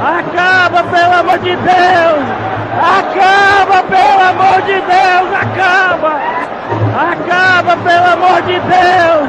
[0.00, 2.24] Acaba, pelo amor de Deus!
[2.80, 5.34] Acaba, pelo amor de Deus!
[5.34, 6.20] Acaba!
[6.94, 9.28] Acaba, pelo amor de Deus!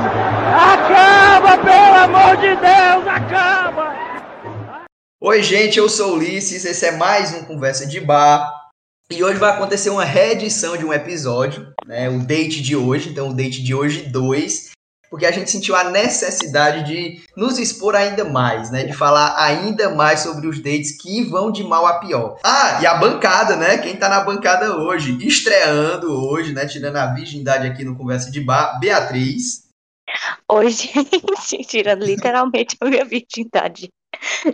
[0.55, 3.07] Acaba, pelo amor de Deus!
[3.07, 3.95] Acaba!
[5.19, 8.53] Oi, gente, eu sou Ulisses, esse é mais um Conversa de Bar.
[9.09, 12.07] E hoje vai acontecer uma reedição de um episódio, né?
[12.09, 14.69] O date de hoje, então o date de hoje 2,
[15.09, 18.83] porque a gente sentiu a necessidade de nos expor ainda mais, né?
[18.83, 22.37] De falar ainda mais sobre os dates que vão de mal a pior.
[22.43, 23.79] Ah, e a bancada, né?
[23.79, 26.67] Quem tá na bancada hoje, estreando hoje, né?
[26.67, 29.67] Tirando a virgindade aqui no Conversa de Bar, Beatriz.
[30.47, 33.89] Oi, gente, tirando literalmente a minha virgindade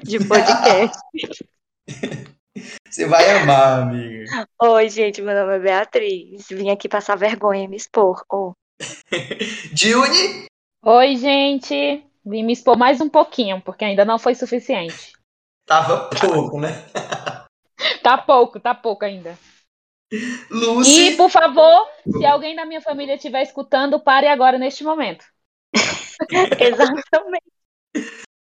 [0.04, 1.00] de podcast.
[2.90, 4.48] Você vai amar, amiga.
[4.62, 6.48] Oi, gente, meu nome é Beatriz.
[6.50, 8.24] Vim aqui passar vergonha e me expor.
[8.32, 8.54] Oh.
[9.74, 10.46] Juni?
[10.84, 12.06] Oi, gente.
[12.26, 15.14] Vim me expor mais um pouquinho, porque ainda não foi suficiente.
[15.66, 16.70] Tava pouco, né?
[18.02, 19.38] Tá pouco, tá pouco ainda.
[20.50, 21.10] Lucy?
[21.10, 25.26] E, por favor, se alguém da minha família estiver escutando, pare agora neste momento.
[26.60, 27.52] Exatamente.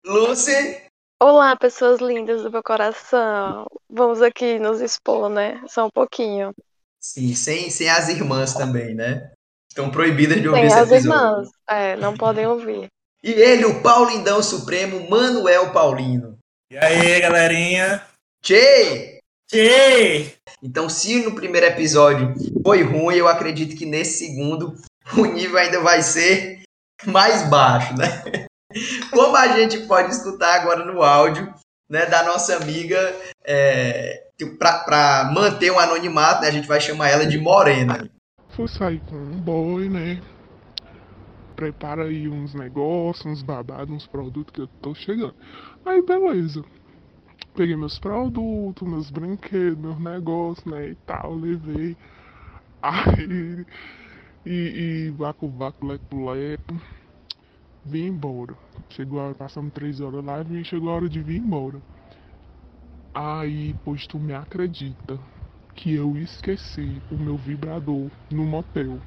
[0.05, 0.85] Lucy?
[1.21, 3.65] Olá, pessoas lindas do meu coração.
[3.89, 5.61] Vamos aqui nos expor, né?
[5.67, 6.53] Só um pouquinho.
[6.99, 9.31] Sim, sem, sem as irmãs também, né?
[9.75, 11.19] Estão proibidas de ouvir Tem esse as episódio.
[11.19, 11.49] irmãs.
[11.69, 12.87] É, não podem ouvir.
[13.21, 16.37] E ele, o Paulindão Supremo, Manuel Paulino.
[16.71, 18.01] E aí, galerinha?
[18.41, 19.19] Tchê!
[19.51, 20.31] Tchê!
[20.63, 24.77] Então, se no primeiro episódio foi ruim, eu acredito que nesse segundo
[25.17, 26.61] o nível ainda vai ser
[27.05, 28.47] mais baixo, né?
[29.11, 31.53] Como a gente pode escutar agora no áudio,
[31.89, 34.23] né, da nossa amiga, é,
[34.57, 38.09] para manter o anonimato, né, a gente vai chamar ela de Morena.
[38.55, 40.21] Fui sair com um boy, né?
[41.57, 45.35] Prepara aí uns negócios, uns babados, uns produtos que eu tô chegando.
[45.85, 46.63] Aí beleza.
[47.53, 50.87] Peguei meus produtos, meus brinquedos, meus negócios, né?
[50.91, 51.97] E tal, levei.
[52.81, 53.65] Aí.
[54.45, 56.81] E, e vaco, vaco, leco, leco.
[57.83, 58.55] Vim embora.
[58.91, 61.81] Chegou a hora, passamos três horas lá e chegou a hora de vir embora.
[63.13, 65.19] Aí, pois tu me acredita
[65.75, 68.99] que eu esqueci o meu vibrador no motel.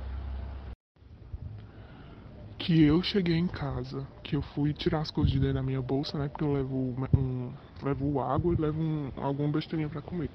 [2.58, 5.80] Que eu cheguei em casa, que eu fui tirar as coisas de dentro da minha
[5.80, 6.28] bolsa, né?
[6.28, 10.28] Porque eu levo um, levo água e levo um, alguma besteirinha pra comer.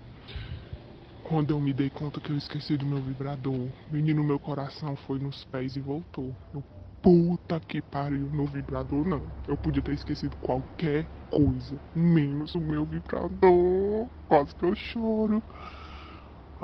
[1.23, 5.19] Quando eu me dei conta que eu esqueci do meu vibrador, menino, meu coração foi
[5.19, 6.35] nos pés e voltou.
[6.53, 6.63] Eu,
[7.01, 9.21] puta que pariu, meu vibrador não.
[9.47, 14.09] Eu podia ter esquecido qualquer coisa, menos o meu vibrador.
[14.27, 15.43] Quase que eu choro.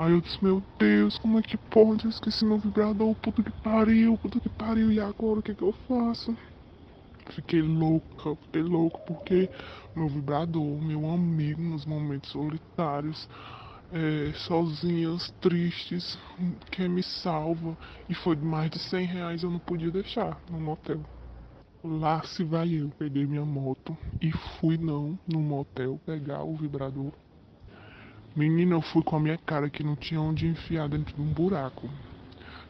[0.00, 2.04] Aí eu disse, meu Deus, como é que pode?
[2.04, 5.62] Eu esqueci meu vibrador, puta que pariu, puta que pariu, e agora o que, que
[5.62, 6.34] eu faço?
[7.32, 9.50] Fiquei louca, fiquei louco porque
[9.94, 13.28] meu vibrador, meu amigo nos momentos solitários,
[13.92, 16.16] é, sozinhas, tristes,
[16.72, 17.76] que me salva.
[18.08, 21.02] E foi de mais de 100 reais, eu não podia deixar no motel.
[21.84, 27.12] Lá se vai eu, peguei minha moto e fui não no motel pegar o vibrador.
[28.34, 31.32] Menina, eu fui com a minha cara que não tinha onde enfiar dentro de um
[31.32, 31.90] buraco.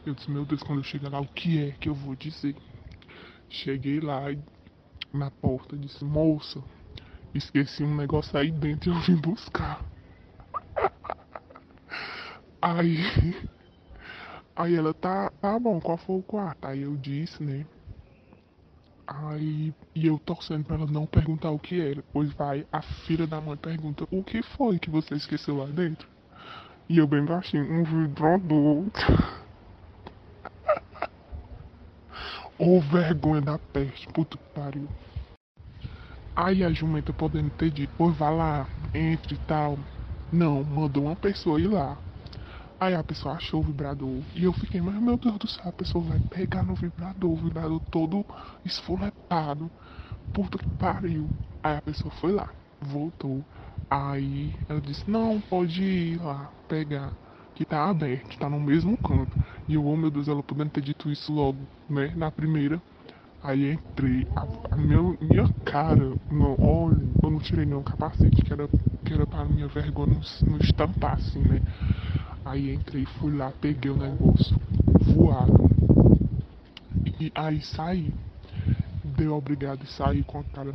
[0.05, 2.55] Eu disse, meu Deus, quando eu chegar lá, o que é que eu vou dizer?
[3.49, 4.23] Cheguei lá
[5.13, 6.63] na porta disse, moça,
[7.33, 9.85] esqueci um negócio aí dentro e eu vim buscar.
[12.61, 12.97] Aí,
[14.55, 16.65] aí ela, tá, tá bom, qual foi o quarto?
[16.65, 17.65] Aí eu disse, né?
[19.13, 22.01] Aí, e eu torcendo pra ela não perguntar o que era.
[22.13, 26.07] Pois vai, a filha da mãe pergunta, o que foi que você esqueceu lá dentro?
[26.87, 28.85] E eu bem baixinho, um vibrador.
[32.57, 34.87] Ô vergonha da peste, puta que pariu.
[36.33, 39.77] Aí a jumenta podendo ter dito, pois vá lá, entre e tal.
[40.31, 41.97] Não, mandou uma pessoa ir lá.
[42.81, 44.25] Aí a pessoa achou o vibrador.
[44.35, 47.35] E eu fiquei, mas meu Deus do céu, a pessoa vai pegar no vibrador, o
[47.37, 48.25] vibrador todo
[48.65, 49.71] esfolepado.
[50.33, 51.31] Puta que pariu.
[51.63, 53.45] Aí a pessoa foi lá, voltou.
[53.89, 57.17] Aí ela disse, não, pode ir lá pegar.
[57.55, 59.37] Que tá aberto, tá no mesmo canto.
[59.67, 62.15] E eu, oh meu Deus, ela podendo ter dito isso logo, né?
[62.15, 62.81] Na primeira.
[63.41, 68.53] Aí entrei, a, a minha, minha cara, não, olha, eu não tirei nenhum capacete, que
[68.53, 68.69] era,
[69.05, 71.61] que era pra minha vergonha não, não estampar assim, né?
[72.43, 74.57] Aí entrei, fui lá, peguei o negócio
[75.01, 75.69] voado.
[77.19, 78.11] E aí saí.
[79.03, 80.73] Deu obrigado e saí com a cara,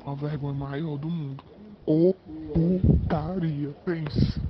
[0.00, 1.44] com a vergonha maior do mundo.
[1.86, 2.14] Ô
[2.54, 4.40] putaria, pensa.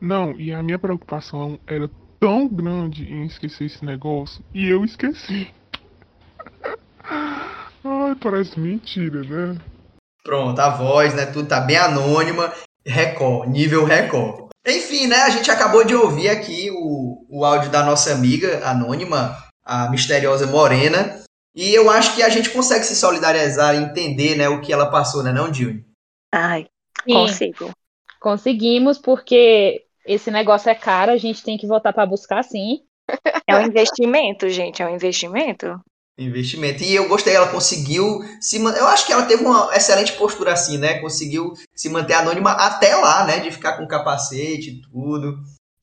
[0.00, 1.88] Não, e a minha preocupação era
[2.20, 5.48] tão grande em esquecer esse negócio e eu esqueci.
[7.02, 9.58] Ai, parece mentira, né?
[10.22, 11.24] Pronto, a voz, né?
[11.26, 12.52] Tudo tá bem anônima.
[12.84, 14.45] Record, nível Record.
[14.66, 15.16] Enfim, né?
[15.16, 20.46] A gente acabou de ouvir aqui o, o áudio da nossa amiga anônima, a misteriosa
[20.46, 21.22] Morena.
[21.54, 24.90] E eu acho que a gente consegue se solidarizar e entender, né, o que ela
[24.90, 25.80] passou, né, não, Dilma?
[26.30, 26.66] Ai,
[27.02, 27.70] Sim, consigo.
[28.20, 32.82] conseguimos, porque esse negócio é caro, a gente tem que voltar para buscar sim.
[33.46, 35.80] É um investimento, gente, é um investimento.
[36.18, 36.82] Investimento.
[36.82, 40.52] E eu gostei, ela conseguiu se man- Eu acho que ela teve uma excelente postura
[40.52, 40.98] assim, né?
[40.98, 43.40] Conseguiu se manter anônima até lá, né?
[43.40, 45.38] De ficar com capacete e tudo.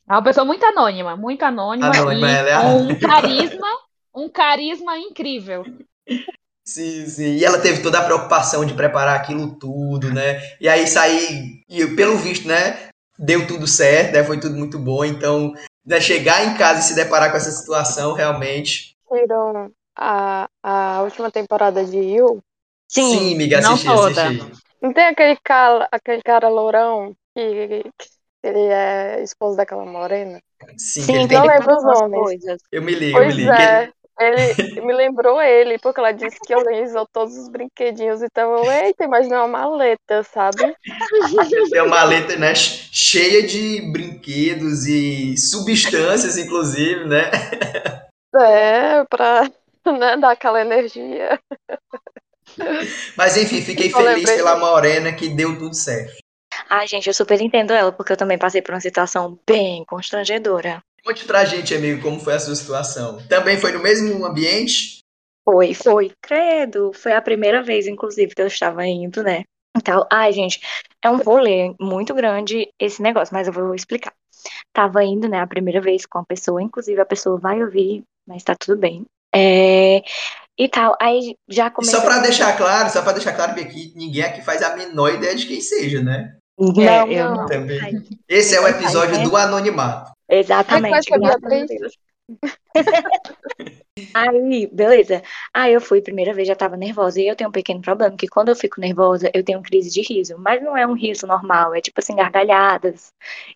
[0.09, 3.67] É uma pessoa muito anônima, muito anônima, Anônima, e ela é um carisma,
[4.13, 5.63] um carisma incrível.
[6.65, 7.35] Sim, sim.
[7.35, 10.41] E ela teve toda a preocupação de preparar aquilo tudo, né?
[10.59, 12.89] E aí sair, e pelo visto, né?
[13.19, 14.23] Deu tudo certo, né?
[14.23, 15.05] Foi tudo muito bom.
[15.05, 15.53] Então,
[15.85, 18.95] né, chegar em casa e se deparar com essa situação, realmente.
[19.11, 22.41] Viram a, a última temporada de You?
[22.87, 24.29] Sim, amiga, não assisti, toda.
[24.29, 24.51] assisti.
[24.81, 28.09] Não tem aquele cara, aquele cara lourão que, que
[28.43, 30.41] ele é esposo daquela morena?
[30.77, 32.43] Sim, sim, não lembro os nomes.
[32.71, 33.57] Eu me ligo, eu me Pois ligo.
[33.59, 33.91] é.
[34.19, 38.21] Ele me lembrou ele, porque ela disse que organizou todos os brinquedinhos.
[38.21, 40.75] Então eu, eita, imaginei uma maleta, sabe?
[41.71, 42.53] Tem uma maleta, né?
[42.55, 47.29] Cheia de brinquedos e substâncias, inclusive, né?
[48.35, 49.43] É, pra
[49.99, 51.39] né, dar aquela energia.
[53.17, 54.57] Mas enfim, fiquei Eu feliz lembrei pela.
[54.57, 56.17] Morena que deu tudo certo.
[56.69, 60.81] Ai, gente, eu super entendo ela, porque eu também passei por uma situação bem constrangedora.
[61.03, 63.17] Conte pra gente, amigo, como foi a sua situação.
[63.27, 64.99] Também foi no mesmo ambiente?
[65.43, 66.93] Foi, foi, credo.
[66.93, 69.43] Foi a primeira vez, inclusive, que eu estava indo, né?
[69.75, 70.61] Então, ai, gente,
[71.03, 74.13] é um rolê muito grande esse negócio, mas eu vou explicar.
[74.71, 78.43] Tava indo, né, a primeira vez com a pessoa, inclusive a pessoa vai ouvir, mas
[78.43, 79.05] tá tudo bem.
[79.35, 80.01] É,
[80.57, 81.99] e tal, aí já comecei.
[81.99, 85.13] só pra deixar claro, só pra deixar claro que aqui ninguém aqui faz a menor
[85.13, 86.35] ideia de quem seja, né?
[86.57, 87.45] Não, É, eu não.
[87.47, 87.81] Também.
[87.81, 87.93] Ai,
[88.29, 89.23] Esse é o episódio né?
[89.23, 90.11] do anonimato.
[90.29, 91.09] Exatamente.
[91.11, 91.17] É.
[94.13, 95.21] Aí, beleza.
[95.53, 97.19] Aí eu fui primeira vez, já tava nervosa.
[97.19, 100.01] E eu tenho um pequeno problema, que quando eu fico nervosa, eu tenho crise de
[100.01, 100.35] riso.
[100.37, 103.11] Mas não é um riso normal, é tipo assim, gargalhadas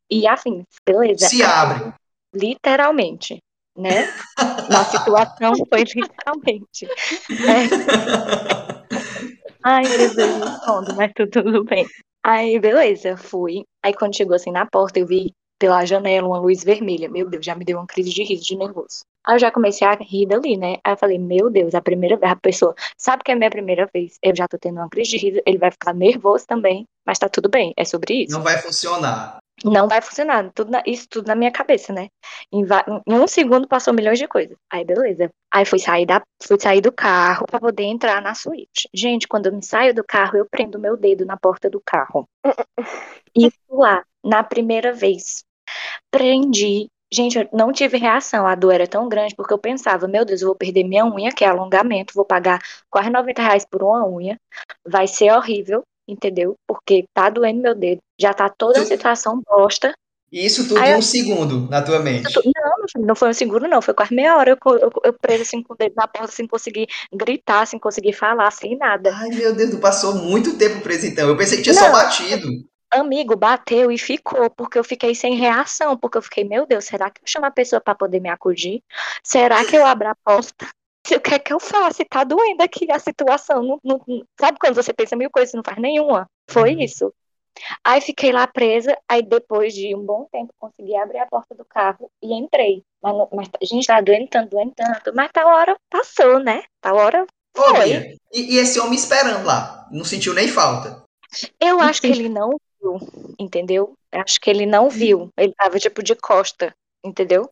[0.09, 0.63] e afins.
[0.85, 1.27] Beleza.
[1.27, 1.94] Se abre.
[2.35, 3.38] Literalmente,
[3.77, 4.12] né?
[4.69, 6.85] Na situação foi literalmente.
[7.29, 7.68] É.
[9.63, 11.85] Ai, Jesus, me escondo, mas tudo, tudo bem.
[12.24, 13.63] Aí, beleza, fui.
[13.83, 17.09] Aí quando chegou assim na porta, eu vi pela janela uma luz vermelha.
[17.09, 19.01] Meu Deus, já me deu uma crise de riso, de nervoso.
[19.25, 20.77] Aí eu já comecei a rir dali, né?
[20.83, 23.50] Aí eu falei, meu Deus, a primeira vez, a pessoa sabe que é a minha
[23.50, 26.85] primeira vez, eu já tô tendo uma crise de riso, ele vai ficar nervoso também,
[27.06, 28.33] mas tá tudo bem, é sobre isso.
[28.33, 29.39] Não vai funcionar.
[29.65, 32.09] Não vai funcionar, tudo na- isso tudo na minha cabeça, né?
[32.51, 32.63] Em,
[33.07, 34.56] em um segundo passou milhões de coisas.
[34.71, 35.31] Aí, beleza.
[35.51, 38.88] Aí fui sair, da, fui sair do carro pra poder entrar na suíte.
[38.94, 42.27] Gente, quando eu me saio do carro, eu prendo meu dedo na porta do carro.
[43.36, 45.44] Isso lá, na primeira vez.
[46.12, 46.89] Prendi.
[47.12, 48.48] Gente, eu não tive reação.
[48.48, 51.31] A dor era tão grande porque eu pensava, meu Deus, eu vou perder minha unha,
[51.31, 54.39] que é alongamento, vou pagar quase 90 reais por uma unha.
[54.88, 56.56] Vai ser horrível, entendeu?
[56.68, 58.00] Porque tá doendo meu dedo.
[58.19, 59.94] Já tá toda a Tu- situação bosta.
[60.31, 62.33] E isso tudo Aí em eu- um segundo na tua mente.
[62.45, 63.81] Não, não foi um seguro, não.
[63.81, 66.45] Foi quase meia hora eu, eu, eu preso assim com o dedo na porta, sem
[66.45, 69.12] conseguir gritar, sem conseguir falar, sem nada.
[69.15, 71.30] Ai, meu Deus, tu passou muito tempo preso então.
[71.30, 71.92] Eu pensei que tinha só Não.
[71.94, 72.48] batido.
[72.92, 77.10] Amigo, bateu e ficou, porque eu fiquei sem reação, porque eu fiquei, meu Deus, será
[77.10, 78.81] que eu chamo a pessoa pra poder me acudir?
[79.24, 80.67] Será que eu abro a porta?
[81.15, 82.03] O que é que eu faço?
[82.09, 83.63] Tá doendo aqui a situação.
[83.63, 86.27] Não- não- Sabe quando você pensa mil coisas e não faz nenhuma?
[86.49, 86.81] Foi Uhum.
[86.81, 87.13] isso.
[87.83, 91.65] Aí fiquei lá presa, aí depois de um bom tempo consegui abrir a porta do
[91.65, 92.83] carro e entrei.
[93.01, 95.11] Mas, não- mas gente, tá doendo tanto, doendo tanto.
[95.15, 96.63] Mas tal hora passou, né?
[96.81, 97.25] Tal hora
[97.57, 98.15] Ô, Foi.
[98.31, 99.87] E, e esse homem esperando lá?
[99.91, 101.03] Não sentiu nem falta.
[101.59, 102.99] Eu acho que ele não viu,
[103.39, 103.95] entendeu?
[104.11, 105.29] Eu Acho que ele não viu.
[105.35, 106.71] Ele tava tipo de costa,
[107.03, 107.49] entendeu?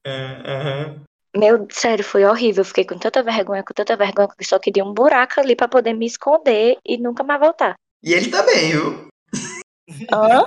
[1.36, 2.62] Meu, sério, foi horrível.
[2.62, 5.56] Eu fiquei com tanta vergonha, com tanta vergonha, que eu só queria um buraco ali
[5.56, 7.76] pra poder me esconder e nunca mais voltar.
[8.02, 9.08] E ele também, viu?
[10.12, 10.46] Hã?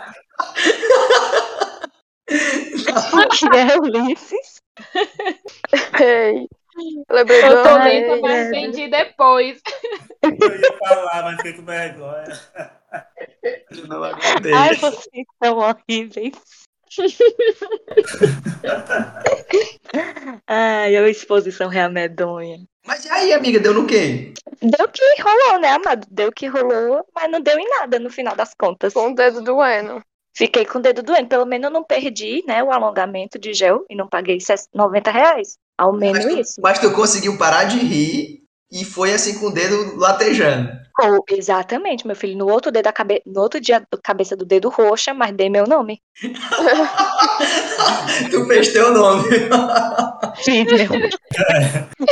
[2.26, 4.60] que é Ulisses?
[6.00, 6.46] Ei,
[7.10, 9.60] lembrei Eu tô lenta, mas entendi depois.
[10.22, 12.40] Eu ia falar, mas fiquei com vergonha.
[13.88, 14.74] Não Ai, aguentei.
[14.76, 16.67] vocês são horríveis.
[20.46, 22.58] Ai, a exposição real medonha.
[22.86, 24.32] Mas e aí, amiga, deu no quê?
[24.62, 26.06] Deu que rolou, né, amado?
[26.10, 28.94] Deu que rolou, mas não deu em nada no final das contas.
[28.94, 30.02] Com o dedo doendo.
[30.34, 31.28] Fiquei com o dedo doendo.
[31.28, 34.38] Pelo menos eu não perdi, né, o alongamento de gel e não paguei
[34.74, 35.58] 90 reais.
[35.76, 36.60] Ao menos Mas tu, isso.
[36.62, 38.42] mas tu conseguiu parar de rir
[38.72, 40.70] e foi assim com o dedo latejando.
[41.00, 42.36] Ficou, exatamente, meu filho.
[42.36, 43.22] No outro, dedo cabe...
[43.24, 46.02] no outro dia, a cabeça do dedo roxa, mas dei meu nome.
[48.30, 49.28] tu fez teu nome.
[50.42, 50.88] Fiz meu.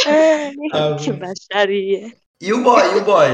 [0.06, 2.12] Ai, Ah, que baixaria.
[2.40, 3.26] E o boy, e o boy?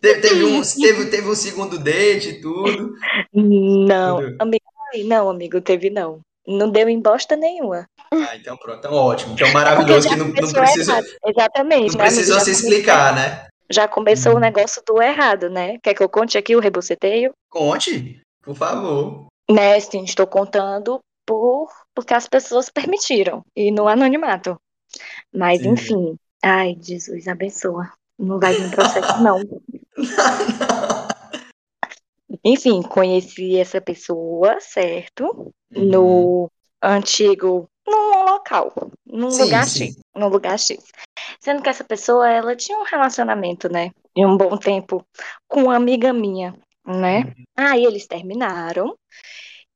[0.00, 2.94] Teve, teve, um, teve, teve um segundo date e tudo.
[3.32, 4.64] Não, amigo,
[5.04, 6.20] não, amigo, teve não.
[6.46, 7.86] Não deu em bosta nenhuma.
[8.12, 9.32] Ah, então pronto, então ótimo.
[9.32, 11.02] Então maravilhoso que não, não precisa.
[11.26, 11.96] Exatamente.
[11.96, 13.46] não precisou se explicar, né?
[13.70, 15.78] Já começou o negócio do errado, né?
[15.82, 17.32] Quer que eu conte aqui o reboceteio?
[17.50, 19.26] Conte, por favor.
[19.50, 24.56] Né, sim, estou contando por porque as pessoas permitiram e no anonimato.
[25.32, 25.70] Mas Sim.
[25.70, 27.90] enfim, ai, Jesus abençoa.
[28.18, 29.40] Não vai vir processo não.
[32.44, 35.52] Enfim, conheci essa pessoa, certo?
[35.70, 36.50] No
[36.82, 38.72] antigo, num local,
[39.06, 39.86] num Sim, lugar sim.
[39.86, 40.78] X, num lugar X.
[41.40, 45.04] Sendo que essa pessoa, ela tinha um relacionamento, né, de um bom tempo
[45.48, 46.54] com uma amiga minha,
[46.86, 47.32] né?
[47.56, 48.96] Aí eles terminaram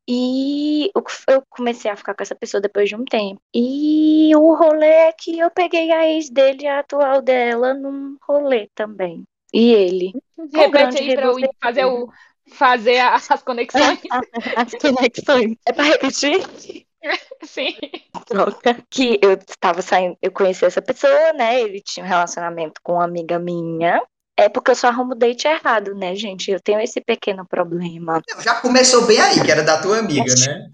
[0.06, 3.40] e eu- eu comecei a ficar com essa pessoa depois de um tempo.
[3.54, 8.68] E o rolê é que eu peguei a ex dele, a atual dela, num rolê
[8.74, 9.24] também.
[9.52, 10.12] E ele.
[10.54, 12.08] Repete aí pra eu fazer, o,
[12.52, 14.00] fazer as conexões.
[14.56, 15.56] As conexões.
[15.66, 16.86] É pra repetir?
[17.44, 17.74] Sim.
[18.26, 21.60] troca que eu estava saindo, eu conheci essa pessoa, né?
[21.60, 24.02] Ele tinha um relacionamento com uma amiga minha.
[24.36, 26.50] É porque eu só arrumo date errado, né, gente?
[26.50, 28.22] Eu tenho esse pequeno problema.
[28.40, 30.70] Já começou bem aí, que era da tua amiga, né?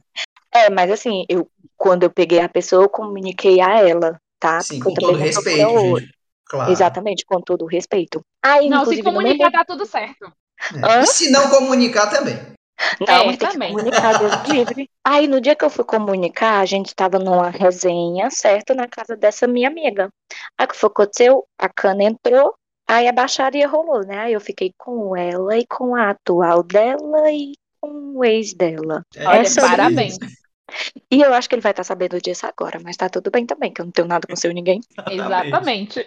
[0.52, 4.61] É, mas assim, eu quando eu peguei a pessoa, eu comuniquei a ela, tá?
[4.61, 6.14] Sim, Porque com todo respeito, gente.
[6.47, 6.71] Claro.
[6.71, 8.21] Exatamente, com todo o respeito.
[8.43, 10.33] Aí, Não, se comunicar, tá tudo certo.
[10.73, 11.02] É.
[11.02, 12.38] E se não comunicar também.
[13.00, 13.73] Não, É, também.
[13.73, 14.90] comunicar, Deus livre.
[15.04, 18.75] Aí, no dia que eu fui comunicar, a gente tava numa resenha, certo?
[18.75, 20.09] Na casa dessa minha amiga.
[20.59, 21.47] Aí, o que foi aconteceu?
[21.59, 22.54] A cana entrou,
[22.87, 24.19] aí a baixaria rolou, né?
[24.19, 29.02] Aí eu fiquei com ela e com a atual dela e com o ex dela.
[29.14, 30.19] É, Olha, Essa parabéns.
[31.11, 33.73] E eu acho que ele vai estar sabendo disso agora, mas tá tudo bem também,
[33.73, 34.81] que eu não tenho nada com seu ninguém.
[35.11, 36.04] Exatamente.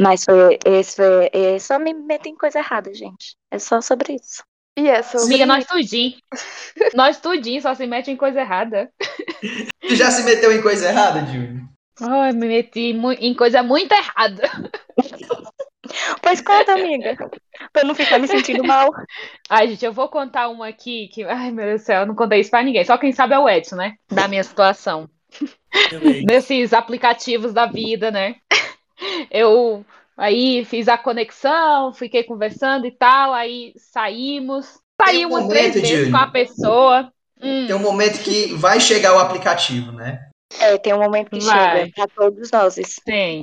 [0.00, 3.36] Mas foi, esse foi, é só me meter em coisa errada, gente.
[3.50, 4.42] É só sobre isso.
[4.76, 6.16] E é sobre Amiga, nós tudinho.
[6.94, 8.90] Nós tudinho, só se mete em coisa errada.
[9.80, 11.62] Tu já se meteu em coisa errada, Júlio?
[12.00, 12.90] Ai, me meti
[13.20, 14.50] em coisa muito errada.
[16.22, 17.16] Pois conta, amiga.
[17.72, 18.90] Pra não ficar me sentindo mal.
[19.48, 21.22] Ai, gente, eu vou contar uma aqui que.
[21.22, 22.84] Ai, meu Deus do céu, eu não contei isso pra ninguém.
[22.84, 23.94] Só quem sabe é o Edson, né?
[24.10, 25.08] Da minha situação.
[26.26, 28.36] Desses aplicativos da vida, né?
[29.30, 29.84] Eu
[30.16, 34.78] aí fiz a conexão, fiquei conversando e tal, aí saímos.
[35.00, 36.10] Saí Tem um três momento, vezes Júlio.
[36.10, 37.12] com a pessoa.
[37.42, 40.28] Hum, Tem um momento que vai chegar o aplicativo, né?
[40.60, 41.80] É, tem um momento que Vai.
[41.86, 42.74] chega pra todos nós.
[42.74, 43.42] Sim.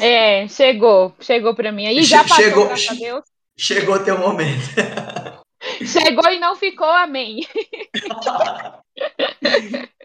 [0.00, 1.14] É, chegou.
[1.20, 1.86] Chegou pra mim.
[1.86, 3.24] Aí Che- já passou, chegou- graças a Deus.
[3.56, 4.60] Chegou teu momento.
[5.86, 7.46] Chegou e não ficou, amém.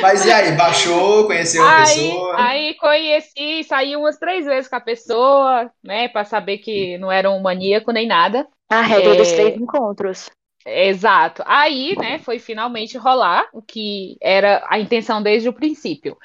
[0.00, 2.36] Mas e aí, baixou, conheceu a Aí, pessoa?
[2.36, 6.08] aí conheci, saí umas três vezes com a pessoa, né?
[6.08, 8.46] Pra saber que não era um maníaco nem nada.
[8.68, 9.36] A regra dos É.
[9.36, 10.30] três encontros.
[10.64, 11.42] Exato.
[11.44, 16.16] Aí, né, foi finalmente rolar o que era a intenção desde o princípio.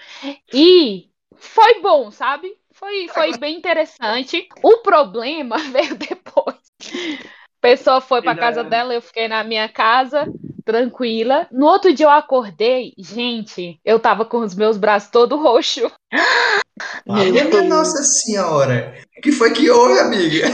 [0.54, 2.54] E foi bom, sabe?
[2.72, 4.48] Foi, foi bem interessante.
[4.64, 6.56] O problema veio depois.
[6.56, 10.32] A pessoa foi pra casa dela, eu fiquei na minha casa,
[10.68, 11.48] tranquila.
[11.50, 15.90] No outro dia eu acordei, gente, eu tava com os meus braços todo roxo.
[17.08, 18.94] Minha Nossa Senhora.
[19.18, 20.48] O que foi que houve, amiga?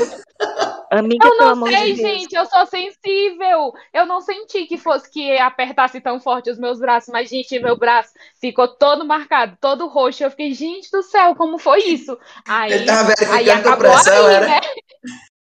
[0.92, 3.74] Amiga, Eu não sei, de gente, eu sou sensível.
[3.92, 7.76] Eu não senti que fosse que apertasse tão forte os meus braços, mas, gente, meu
[7.76, 10.24] braço ficou todo marcado, todo roxo.
[10.24, 12.16] Eu fiquei, gente do céu, como foi isso?
[12.48, 14.48] Aí, Ele tava aí acabou pressão, aí, era?
[14.48, 14.62] né?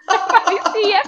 [0.08, 1.02] Parecia.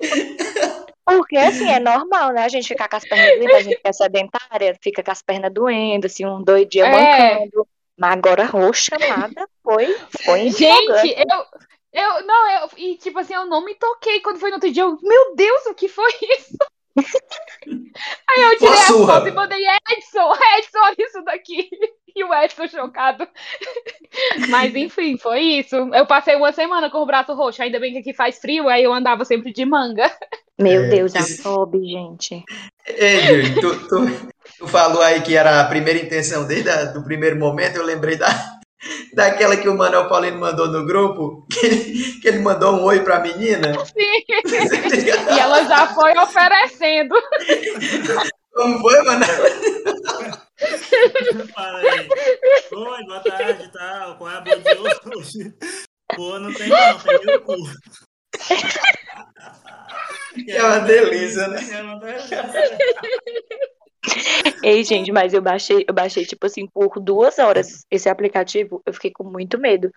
[1.04, 2.44] Porque assim, é normal, né?
[2.44, 5.20] A gente ficar com as pernas doendo, a gente que é sedentária, fica com as
[5.20, 6.90] pernas doendo, assim, um, dois dias É.
[6.90, 7.68] mancando.
[7.98, 11.44] Mas agora roxa amada foi, foi Gente, eu.
[11.92, 14.82] Eu, não, eu, e tipo assim, eu não me toquei quando foi no outro dia.
[14.82, 16.56] Eu, meu Deus, o que foi isso?
[18.28, 21.68] Aí eu tirei a foto e mandei, Edson, Edson, olha isso daqui.
[22.16, 23.26] E o Edson chocado.
[24.48, 25.74] Mas enfim, foi isso.
[25.94, 27.62] Eu passei uma semana com o braço roxo.
[27.62, 30.10] Ainda bem que aqui faz frio, aí eu andava sempre de manga.
[30.60, 32.44] Meu É, Deus, esse- Sobe, gente.
[32.86, 37.36] Ei, Júlio, tu, tu, tu falou aí que era a primeira intenção desde o primeiro
[37.36, 37.76] momento.
[37.76, 38.28] Eu lembrei da,
[39.14, 43.00] daquela que o Manuel Paulino mandou no grupo, que ele, que ele mandou um oi
[43.00, 43.72] pra menina.
[43.86, 44.24] Sim.
[45.34, 47.14] E ela já foi oferecendo.
[48.54, 50.42] Como foi, Manuel?
[51.54, 52.08] Fala aí.
[52.72, 54.16] Oi, boa tarde e tal.
[54.16, 55.54] Qual é a boa de hoje?
[56.14, 56.50] Pô, não
[60.48, 61.60] É uma delícia, né?
[61.70, 62.42] É uma delícia.
[64.62, 68.92] Ei, gente, mas eu baixei, eu baixei, tipo assim, por duas horas esse aplicativo, eu
[68.92, 69.90] fiquei com muito medo.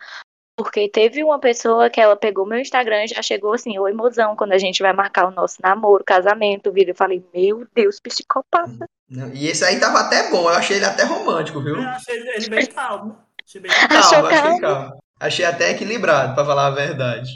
[0.57, 4.35] Porque teve uma pessoa que ela pegou meu Instagram e já chegou assim, oi mozão,
[4.35, 6.91] quando a gente vai marcar o nosso namoro, casamento, vídeo.
[6.91, 8.87] Eu falei, meu Deus, psicopata.
[9.09, 11.75] Não, E esse aí tava até bom, eu achei ele até romântico, viu?
[11.75, 13.17] Eu achei ele bem calmo.
[13.45, 14.61] Achei bem Calma, Achou achei calmo?
[14.61, 14.97] calmo.
[15.19, 17.29] Achei até equilibrado, pra falar a verdade.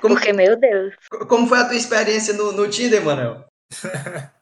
[0.00, 0.94] Como, Porque, meu Deus.
[1.28, 3.44] como foi a tua experiência no, no Tinder, Manel?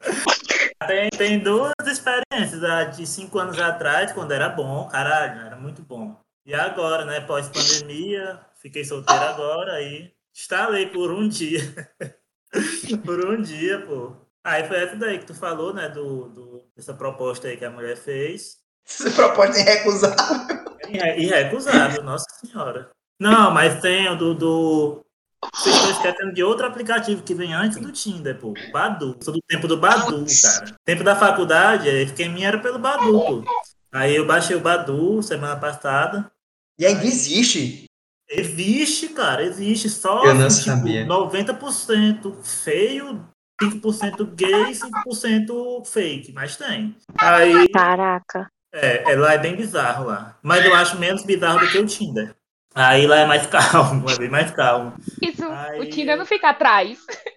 [0.87, 5.81] Tem, tem duas experiências, a de cinco anos atrás, quando era bom, caralho, era muito
[5.81, 6.15] bom.
[6.45, 11.59] E agora, né, pós-pandemia, fiquei solteiro agora, aí instalei por um dia.
[13.03, 14.13] por um dia, pô.
[14.43, 17.71] Aí foi essa daí que tu falou, né, do, do, dessa proposta aí que a
[17.71, 18.57] mulher fez.
[18.87, 20.15] Essa proposta é recusar.
[20.87, 22.91] Irre- Irrecusável, nossa senhora.
[23.19, 24.33] Não, mas tem o do.
[24.35, 25.05] do...
[25.53, 28.53] Vocês estão esquecendo de outro aplicativo que vem antes do Tinder, pô.
[28.71, 29.17] Badu.
[29.21, 30.75] Sou do tempo do Badu, cara.
[30.83, 33.43] Tempo da faculdade, aí quem minha era pelo Badu, pô.
[33.91, 36.31] Aí eu baixei o Badu semana passada.
[36.77, 37.85] E ainda existe.
[38.29, 39.89] Existe, cara, existe.
[39.89, 41.05] Só Eu não assim, tipo, sabia.
[41.05, 43.25] 90% feio,
[43.61, 46.95] 5% gay, 5% fake, mas tem.
[47.17, 48.49] Aí Caraca.
[48.73, 50.37] é, é, lá é bem bizarro lá.
[50.41, 52.35] Mas eu acho menos bizarro do que o Tinder.
[52.73, 54.93] Aí lá é mais calmo, é bem mais calmo.
[55.21, 56.99] Isso, Ai, o Tinder não fica atrás.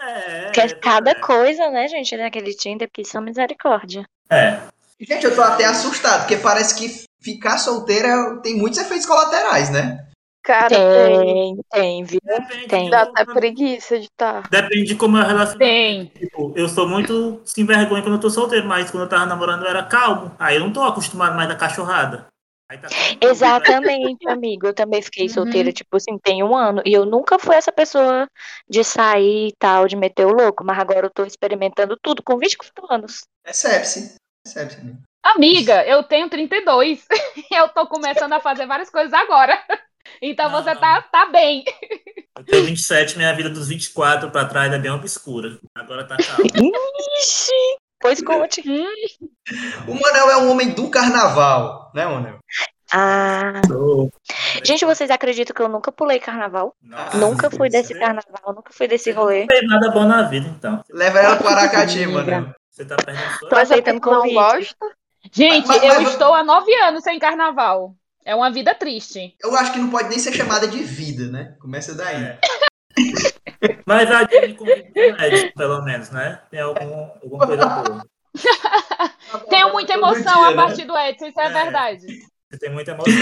[0.00, 4.06] É, Porque é cada é, coisa, né, gente, naquele Tinder, que só misericórdia.
[4.30, 4.60] é.
[5.00, 10.06] Gente, eu tô até assustado, porque parece que ficar solteira tem muitos efeitos colaterais, né?
[10.42, 11.20] Cara, tem.
[11.20, 12.20] Tem, tem, viu?
[12.24, 12.90] Depende, Tem.
[12.90, 14.42] Dá até preguiça de tá.
[14.50, 15.58] depende de como é o relacionamento.
[15.58, 16.06] Tem.
[16.18, 19.62] Tipo, eu sou muito sem vergonha quando eu tô solteiro, mas quando eu tava namorando
[19.62, 20.34] eu era calmo.
[20.38, 22.26] Aí eu não tô acostumado mais da cachorrada.
[22.68, 22.88] Tá
[23.20, 24.68] Exatamente, amigo.
[24.68, 25.32] Eu também fiquei Uhum.
[25.32, 26.80] solteira, tipo assim, tem um ano.
[26.86, 28.28] E eu nunca fui essa pessoa
[28.68, 30.64] de sair e tal, de meter o louco.
[30.64, 33.22] Mas agora eu tô experimentando tudo com 24 anos.
[33.44, 34.14] Percebe-se.
[34.44, 34.80] Percebe-se.
[34.80, 35.09] amigo.
[35.22, 37.06] Amiga, eu tenho 32.
[37.52, 39.58] Eu tô começando a fazer várias coisas agora.
[40.22, 41.62] Então você tá, tá bem.
[42.36, 45.56] Eu tenho 27, minha vida dos 24 pra trás é bem obscura.
[45.74, 46.50] Agora tá calmo.
[47.20, 47.52] Ixi!
[48.00, 48.60] Pois conte.
[49.86, 52.38] O Manel é um homem do carnaval, né, Manel?
[52.92, 53.60] Ah.
[54.64, 56.74] Gente, vocês acreditam que eu nunca pulei carnaval?
[56.82, 59.40] Nossa, nunca fui desse você- carnaval, nunca fui desse rolê.
[59.42, 60.82] Não fez nada bom na vida, então.
[60.90, 62.52] Leva ela pro Aracati, Manel.
[62.70, 64.34] Você tá perdendo sua Tô a aceitando pessoa não convite.
[64.74, 64.96] gosta?
[65.32, 67.94] Gente, Mas- eu mas- estou há nove anos sem carnaval.
[68.24, 69.34] É uma vida triste.
[69.42, 71.54] Eu acho que não pode nem ser chamada de vida, né?
[71.60, 72.22] Começa daí.
[72.22, 72.38] É.
[73.86, 76.40] Mas a Disney convive com o Edson, pelo menos, né?
[76.50, 78.04] Tem algum, alguma coisa boa.
[79.48, 80.56] Tenho muita emoção dia, a né?
[80.56, 81.48] partir do Edson, isso é, É.
[81.50, 82.06] verdade.
[82.50, 83.12] Você tem muita emoção.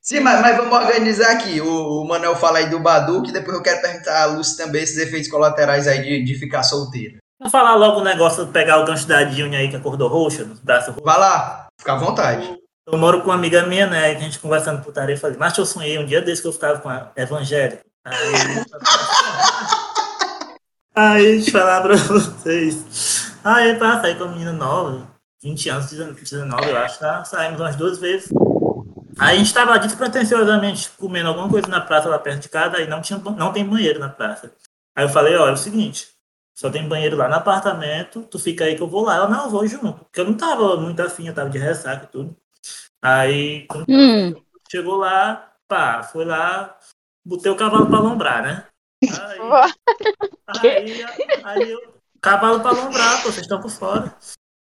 [0.00, 1.60] Sim, mas, mas vamos organizar aqui.
[1.60, 4.82] O, o Manel fala aí do Badu, que depois eu quero perguntar a Lúcia também
[4.82, 7.18] esses efeitos colaterais aí de, de ficar solteira.
[7.42, 10.44] Vamos falar logo o negócio de pegar o gancho da Dilma aí que acordou roxa,
[10.44, 11.04] no braço roxo.
[11.04, 12.56] Vai lá, fica à vontade.
[12.86, 14.12] Eu moro com uma amiga minha, né?
[14.12, 16.78] A gente conversando putaria, eu falei, mas eu sonhei um dia desse que eu ficava
[16.78, 17.84] com a evangélica.
[18.04, 18.14] Aí.
[20.94, 23.34] aí, deixa eu falar pra vocês.
[23.42, 25.08] Aí, pá, saí com uma menina nova,
[25.42, 27.24] 20 anos, 19, eu acho, tá?
[27.24, 28.30] Saímos umas duas vezes.
[29.18, 32.86] Aí a gente tava despretensiosamente comendo alguma coisa na praça lá perto de casa, aí
[32.86, 34.52] não, tinha, não tem banheiro na praça.
[34.94, 36.12] Aí eu falei, olha, é o seguinte,
[36.54, 39.16] só tem banheiro lá no apartamento, tu fica aí que eu vou lá.
[39.16, 40.04] Ela, não, eu vou junto.
[40.04, 42.36] Porque eu não tava muito afim, eu tava de ressaca e tudo.
[43.00, 44.34] Aí, Hum.
[44.70, 46.78] chegou lá, pá, foi lá,
[47.24, 48.66] botei o cavalo pra lombrar, né?
[49.02, 49.40] Aí,
[50.46, 51.04] aí,
[51.42, 54.16] aí eu, cavalo pra lombrar, pô, vocês estão por fora.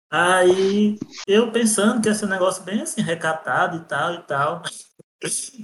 [0.10, 4.64] Aí, eu pensando que ia ser um negócio bem assim, recatado e tal e tal.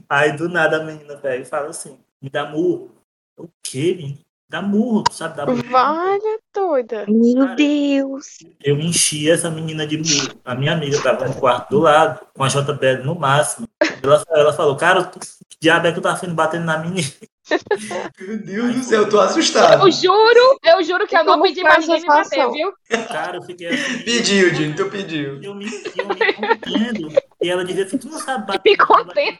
[0.08, 2.96] Aí, do nada, a menina pega e fala assim, me dá murro.
[3.38, 4.29] O quê, menino?
[4.50, 5.62] Dá murro, tu sabe dar murro?
[5.70, 7.06] Valha, doida.
[7.08, 8.38] Meu Cara, Deus.
[8.64, 10.40] Eu enchi essa menina de murro.
[10.44, 13.68] A minha amiga tava no quarto do lado, com a JBL no máximo.
[14.02, 15.20] Ela, ela falou, cara, que
[15.62, 17.08] diabo é que tu tá fazendo batendo na menina?
[18.20, 19.86] Meu Deus do céu, eu tô assustado.
[19.86, 22.74] Eu juro, eu juro que eu não pedi pra ninguém me bater, viu?
[23.08, 24.00] Cara, eu fiquei assim.
[24.06, 25.42] Pediu, Jim, tu pediu.
[25.44, 27.12] Eu me, eu me contendo.
[27.42, 29.38] E ela dizia assim, tu não sabe bater Me contendo.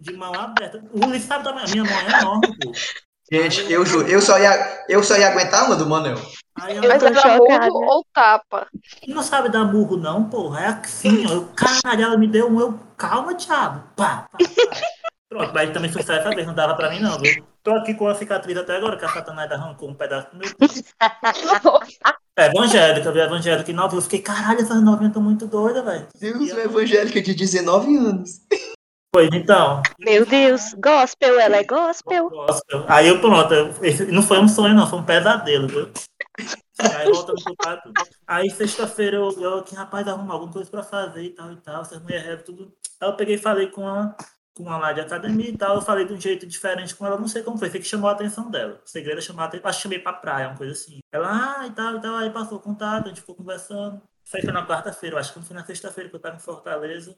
[0.00, 0.80] de mão aberta.
[0.92, 2.72] O Ulisses sabe da minha, minha mão é enorme, pô.
[3.32, 6.18] Gente, eu juro, eu só ia, eu só ia aguentar uma do Manel.
[6.58, 7.66] Mas ela tô era chocada.
[7.66, 8.68] mudo ou tapa?
[9.08, 10.60] não sabe dar murro, não, porra.
[10.60, 11.32] É assim, ó.
[11.32, 12.60] Eu, caralho, ela me deu um.
[12.60, 13.82] Eu, calma, diabo.
[13.96, 14.38] Pá, pá, pá.
[15.28, 17.44] Pronto, mas também foi essa vez, não dava pra mim, não, viu?
[17.60, 20.48] Tô aqui com a cicatriz até agora, que a Satanás arrancou um pedaço do meu.
[22.36, 23.22] É evangélica, viu?
[23.22, 23.94] Evangélica e nova.
[23.94, 26.08] Eu fiquei, caralho, essas novinhas estão muito doidas, velho.
[26.18, 28.40] Deus, uma evangélica de 19 anos.
[29.14, 29.80] Pois então.
[30.00, 32.28] Meu Deus, gospel, ela é gospel.
[32.28, 32.84] gospel.
[32.88, 35.88] Aí eu pronto, esse não foi um sonho, não, foi um pesadelo, viu?
[36.80, 37.92] Aí voltando pro quarto.
[38.26, 41.82] Aí sexta-feira eu, eu que rapaz, arrumar alguma coisa pra fazer e tal e tal,
[41.82, 42.74] essas mulheres tudo.
[43.00, 44.16] Aí eu peguei e falei com a,
[44.52, 47.16] com a lá de academia e tal, eu falei de um jeito diferente com ela,
[47.16, 48.82] não sei como foi, sei que chamou a atenção dela.
[48.84, 50.98] O segredo é chamar a atenção, acho que chamei pra praia, uma coisa assim.
[51.12, 54.02] Ela, ah, e tal, e tal, aí passou o contato, a gente ficou conversando.
[54.34, 56.40] Aí foi na quarta-feira, eu acho que não foi na sexta-feira que eu tava em
[56.40, 57.16] Fortaleza.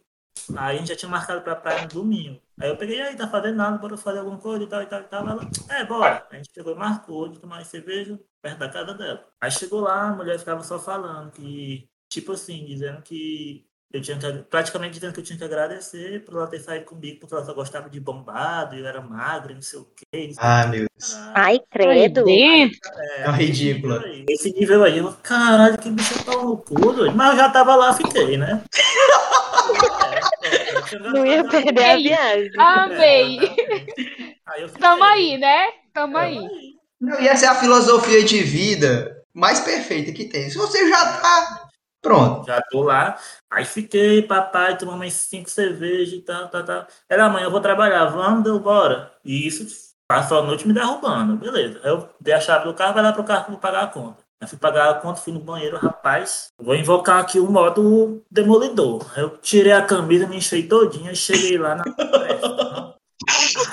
[0.57, 2.41] Aí a gente já tinha marcado pra praia no domingo.
[2.61, 5.01] Aí eu peguei, aí, tá fazendo nada, bora fazer alguma coisa e tal, e tal,
[5.01, 5.29] e tal.
[5.29, 6.27] Ela, é, bora.
[6.31, 9.27] A gente pegou e marcou de tomar uma cerveja perto da casa dela.
[9.41, 14.19] Aí chegou lá, a mulher ficava só falando que, tipo assim, dizendo que eu tinha
[14.19, 17.45] que, praticamente dizendo que eu tinha que agradecer por ela ter saído comigo, porque ela
[17.45, 20.33] só gostava de bombado, e eu era magra, e não sei o quê.
[20.39, 20.87] Ah, meu.
[20.99, 21.15] Deus.
[21.35, 22.25] Ai, credo.
[22.29, 24.03] É uma ridícula.
[24.29, 27.15] Esse nível aí, eu, caralho, que bicho tão louco, doido.
[27.15, 28.63] Mas eu já tava lá, fiquei, né?
[30.93, 32.53] É, é, Não ia perder a viagem.
[32.59, 33.39] Amei.
[34.47, 34.83] Aí eu fiquei.
[34.83, 35.67] Tamo aí, né?
[35.93, 36.47] Tamo aí.
[37.01, 40.49] Não, e essa é a filosofia de vida mais perfeita que tem.
[40.49, 41.69] Se você já tá.
[42.01, 42.47] Pronto.
[42.47, 43.19] Já tô lá.
[43.51, 46.87] Aí fiquei, papai, tomamos umas cinco cervejas e tal, tal, tal.
[47.09, 49.13] Era amanhã eu vou trabalhar, vamos, deu bora.
[49.25, 49.67] E isso
[50.07, 51.81] passou a noite me derrubando, beleza.
[51.83, 53.83] Aí eu dei a chave do carro, vai lá pro carro que eu vou pagar
[53.83, 54.26] a conta.
[54.41, 56.49] Eu fui pagar a conta, fui no banheiro, rapaz.
[56.61, 59.11] Vou invocar aqui o modo demolidor.
[59.19, 62.95] Eu tirei a camisa, me enchei todinha e cheguei lá na festa.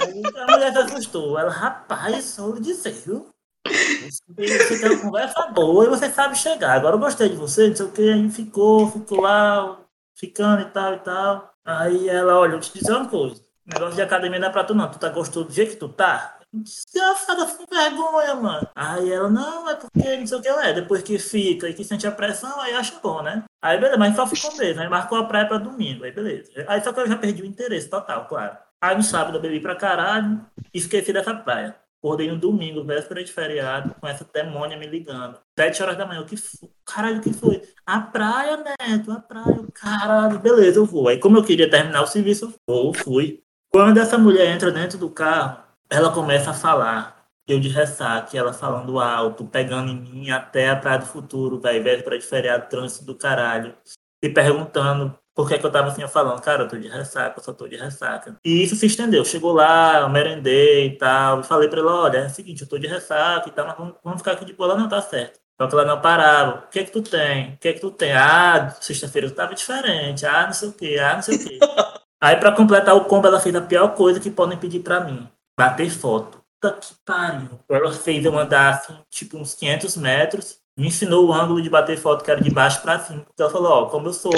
[0.01, 1.37] Aí a mulher se assustou.
[1.37, 3.29] Ela, rapaz, lhe dizer, viu?
[3.65, 6.73] Você tem uma conversa boa e você sabe chegar.
[6.73, 8.09] Agora eu gostei de você, não sei o que.
[8.09, 9.79] Aí ficou, ficou lá,
[10.17, 11.53] ficando e tal e tal.
[11.65, 13.41] Aí ela, olha, eu te dizer uma coisa.
[13.65, 14.89] Negócio de academia não é pra tu não.
[14.89, 16.39] Tu tá gostoso do jeito que tu tá?
[16.53, 18.67] Desgraçada, sem vergonha, mano.
[18.75, 20.73] Aí ela, não, é porque não sei o que é.
[20.73, 23.43] Depois que fica e que sente a pressão, aí acha bom, né?
[23.59, 24.81] Aí beleza, mas só ficou mesmo.
[24.81, 26.51] Aí marcou a praia pra domingo, aí beleza.
[26.67, 28.55] Aí só que eu já perdi o interesse total, claro.
[28.79, 31.75] Aí no sábado eu bebi pra caralho e esqueci dessa praia.
[32.03, 35.39] Acordei no domingo, véspera de feriado, com essa demônia me ligando.
[35.57, 36.69] Sete horas da manhã, o que foi?
[36.85, 37.63] Caralho, o que foi?
[37.85, 39.65] A praia, Neto, a praia.
[39.73, 41.07] Caralho, beleza, eu vou.
[41.07, 43.41] Aí como eu queria terminar o serviço, eu vou, fui.
[43.71, 45.63] Quando essa mulher entra dentro do carro,
[45.93, 47.23] ela começa a falar.
[47.47, 51.83] Eu de ressaque, ela falando alto, pegando em mim até a Praia do Futuro, velho,
[51.83, 53.75] véspera de feriado, trânsito do caralho.
[54.23, 57.37] E perguntando por que, que eu tava assim, eu falando, cara, eu tô de ressaca,
[57.37, 58.37] eu só tô de ressaca.
[58.45, 59.25] E isso se estendeu.
[59.25, 62.69] Chegou lá, eu merendei e tal, e falei pra ela, olha, é o seguinte, eu
[62.69, 64.71] tô de ressaca e tal, mas vamos, vamos ficar aqui de boa.
[64.71, 65.39] Ela não tá certo.
[65.61, 66.65] Só que ela não parava.
[66.65, 67.53] O que é que tu tem?
[67.53, 68.13] O que é que tu tem?
[68.13, 70.25] Ah, sexta-feira eu tava diferente.
[70.25, 70.97] Ah, não sei o quê.
[70.99, 71.59] Ah, não sei o quê.
[72.23, 75.27] Aí, pra completar o combo, ela fez a pior coisa que podem pedir pra mim.
[75.57, 76.43] Bater foto.
[76.59, 77.59] Puta que pariu.
[77.69, 80.57] Ela fez eu andar, assim, tipo, uns 500 metros.
[80.77, 83.21] Me ensinou o ângulo de bater foto, que era de baixo pra cima.
[83.21, 84.31] Porque ela falou, ó, como eu sou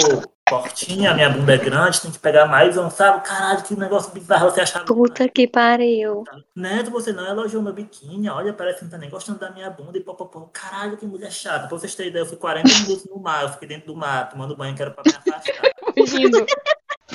[0.48, 3.26] fortinha, minha bunda é grande, tem que pegar mais um, sabe?
[3.26, 4.84] Caralho, que negócio bizarro você achava.
[4.84, 6.24] Puta que pariu.
[6.54, 9.70] Neto, você não elogiou meu biquíni, olha, parece que não tá nem gostando da minha
[9.70, 10.48] bunda e popopó.
[10.52, 11.66] Caralho, que mulher chata.
[11.66, 14.28] Pra vocês terem ideia, eu fui 40 minutos no mar, eu fiquei dentro do mar,
[14.28, 15.42] tomando banho, que era pra me afastar.
[15.98, 16.44] Fugindo.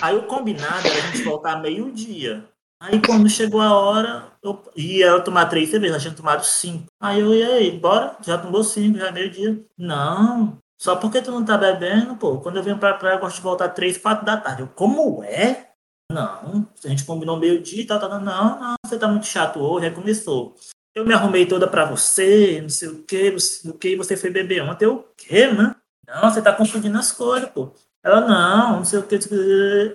[0.01, 2.43] Aí o combinado era a gente voltar meio-dia.
[2.81, 6.87] Aí quando chegou a hora, eu ia tomar três cervejas, ela tinha tomado cinco.
[6.99, 8.17] Aí eu, e aí, bora?
[8.25, 9.63] Já tomou cinco, já é meio-dia.
[9.77, 12.39] Não, só porque tu não tá bebendo, pô.
[12.39, 14.63] Quando eu venho pra praia, eu gosto de voltar três, quatro da tarde.
[14.63, 15.69] Eu, como é?
[16.11, 18.19] Não, a gente combinou meio-dia e tal, tal, tal.
[18.19, 20.55] Não, não, você tá muito chato hoje, aí começou.
[20.95, 24.63] Eu me arrumei toda pra você, não sei o que, o que você foi beber
[24.63, 24.85] ontem.
[24.85, 25.75] Eu, o quê, né?
[26.07, 27.75] Não, você tá confundindo as coisas, pô.
[28.03, 29.19] Ela, não, não sei o que.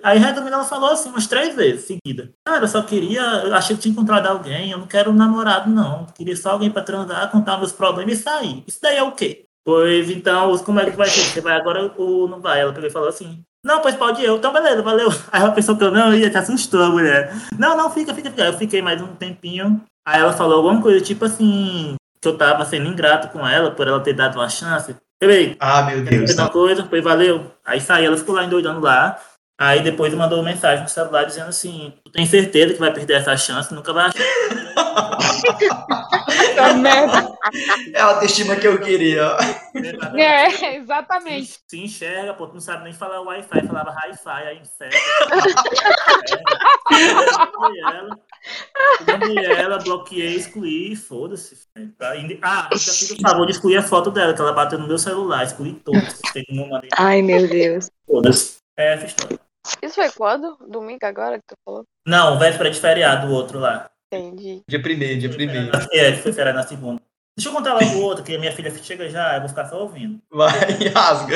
[0.01, 2.31] Aí, resumindo, ela falou assim umas três vezes seguida.
[2.45, 3.21] Cara, eu só queria.
[3.21, 4.71] Eu achei que tinha encontrado alguém.
[4.71, 6.01] Eu não quero um namorado, não.
[6.01, 8.63] Eu queria só alguém pra transar, contar meus problemas e sair.
[8.65, 9.43] Isso daí é o quê?
[9.65, 11.19] Pois então, como é que vai ser?
[11.19, 12.61] Você vai agora ou não vai?
[12.61, 14.37] Ela pegou e falou assim: Não, pois pode eu.
[14.37, 15.09] Então, beleza, valeu.
[15.29, 17.33] Aí ela pensou que eu não ia, te assustou a mulher.
[17.59, 18.45] Não, não, fica, fica, fica.
[18.45, 19.81] Eu fiquei mais um tempinho.
[20.07, 23.85] Aí ela falou alguma coisa, tipo assim, que eu tava sendo ingrato com ela por
[23.85, 24.95] ela ter dado uma chance.
[25.21, 26.35] Falei, Ah, meu Deus.
[26.35, 27.51] uma coisa, foi valeu.
[27.65, 29.19] Aí saí, ela ficou lá endoidando lá.
[29.59, 33.35] Aí depois mandou mensagem no celular dizendo assim: Tu tem certeza que vai perder essa
[33.35, 33.73] chance?
[33.73, 34.19] Nunca vai achar.
[36.27, 37.37] Essa merda.
[37.93, 39.37] É a autoestima que eu queria.
[40.15, 41.59] É, exatamente.
[41.67, 44.99] Se enxerga, pô, tu não sabe nem falar Wi-Fi, falava Hi-Fi, aí inferno.
[47.45, 48.19] Bloqueei ela,
[49.05, 51.57] bloqueei ela, bloqueei, excluí, foda-se.
[51.99, 52.35] Ah, ainda
[52.73, 55.73] fiz o favor de excluir a foto dela, que ela bateu no meu celular, excluí
[55.73, 56.21] todos.
[56.97, 57.89] Ai, meu Deus.
[58.05, 58.57] Foda-se.
[58.77, 59.39] É essa história.
[59.81, 60.55] Isso foi quando?
[60.69, 61.83] Domingo agora que tu falou?
[62.05, 63.89] Não, véspera de feriado, o outro lá.
[64.11, 64.63] Entendi.
[64.67, 65.71] Dia primeiro, dia primeiro.
[65.91, 67.01] É, foi feriado na segunda.
[67.37, 69.81] Deixa eu contar logo outra, que a minha filha chega já, eu vou ficar só
[69.81, 70.19] ouvindo.
[70.31, 70.51] Vai,
[70.95, 71.35] rasga.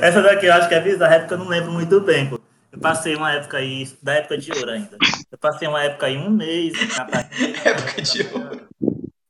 [0.00, 2.40] Essa daqui eu acho que é bizarra, é porque eu não lembro muito bem, pô.
[2.72, 4.96] Eu passei uma época aí, da época de ouro ainda.
[5.30, 7.28] Eu passei uma época aí, um mês na praia.
[7.64, 8.68] Época de ouro.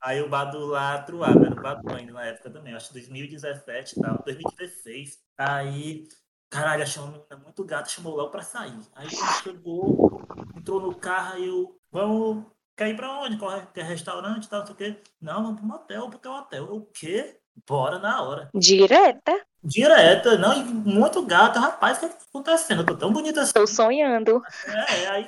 [0.01, 3.99] Aí o Badu lá truava, era o Badu ainda na época também, acho que 2017
[3.99, 5.19] e tal, 2016.
[5.37, 6.07] Aí,
[6.49, 8.79] caralho, achei uma menina muito gata, chamou logo pra sair.
[8.95, 10.23] Aí quando chegou,
[10.57, 12.45] entrou no carro, aí eu, vamos,
[12.77, 13.43] quer ir pra onde?
[13.43, 14.97] É, quer restaurante tal, não sei o quê?
[15.21, 16.67] Não, vamos pro motel, pro teu hotel.
[16.67, 17.39] Eu, O quê?
[17.67, 18.51] Bora na hora.
[18.55, 19.41] Direta.
[19.65, 21.59] Direta, não, e muito gata.
[21.59, 22.83] Rapaz, o que é que tá acontecendo?
[22.83, 23.55] Eu tô tão bonita assim.
[23.55, 24.43] Tô sonhando.
[24.69, 25.27] É, aí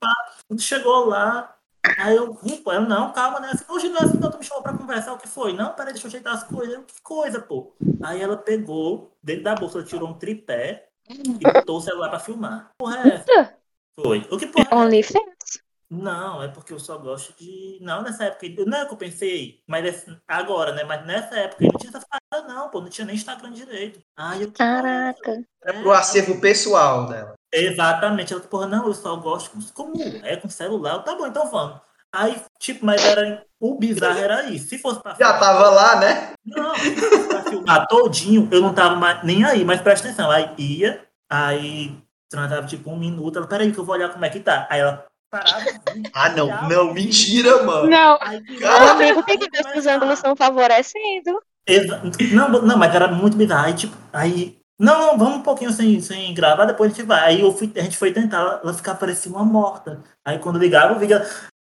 [0.00, 0.12] pá,
[0.48, 1.54] quando chegou lá,
[2.00, 3.52] aí eu, "Ih, pô, eu, não, calma, né?
[3.68, 5.52] Hoje não é assim, não, tu me chamou pra conversar, o que foi?
[5.52, 6.74] Não, peraí, deixa eu ajeitar as coisas.
[6.74, 7.72] Eu, que coisa, pô.
[8.02, 12.18] Aí ela pegou, dentro da bolsa, ela tirou um tripé e botou o celular pra
[12.18, 12.72] filmar.
[12.76, 13.54] Porra, é essa?
[14.02, 14.26] Foi.
[14.32, 14.74] O que porra é?
[14.74, 15.37] OnlyFans.
[15.90, 17.78] Não, é porque eu só gosto de.
[17.80, 18.46] Não, nessa época.
[18.66, 20.84] Não é que eu pensei, mas esse- agora, né?
[20.84, 22.80] Mas nessa época aí não tinha essa parada, não, pô.
[22.82, 23.98] Não tinha nem Instagram direito.
[24.16, 24.48] Aí eu.
[24.48, 24.50] é?
[24.52, 25.42] Caraca.
[25.64, 27.34] É pro acervo pessoal dela.
[27.50, 28.34] Exatamente.
[28.34, 30.98] Ela, porra, não, eu só gosto com, como é com celular.
[31.04, 31.80] Tá bom, então vamos.
[32.14, 33.44] Aí, tipo, mas era.
[33.60, 34.68] O bizarro era isso.
[34.68, 36.32] Se fosse pra Já tava lá, né?
[36.44, 40.30] Não, se fosse pra filmar todinho, eu não tava mais, nem aí, mas presta atenção.
[40.30, 41.98] Aí ia, aí
[42.30, 43.38] transava tipo um minuto.
[43.38, 44.66] Ela, peraí, que eu vou olhar como é que tá.
[44.70, 45.66] Aí ela parava.
[45.94, 47.88] vinha, Ah, não, não, mentira, mano.
[47.88, 51.40] Não, Cara, Amigo, tem que ver se os ângulos estão favorecendo.
[51.66, 53.66] Exa- Não, não, mas era muito bizarro.
[53.66, 54.58] Aí, tipo, aí.
[54.80, 57.20] Não, não, vamos um pouquinho sem, sem gravar, depois a gente vai.
[57.24, 60.02] Aí eu fui, a gente foi tentar, ela, ela ficava parecia uma morta.
[60.24, 61.26] Aí quando ligava, eu via,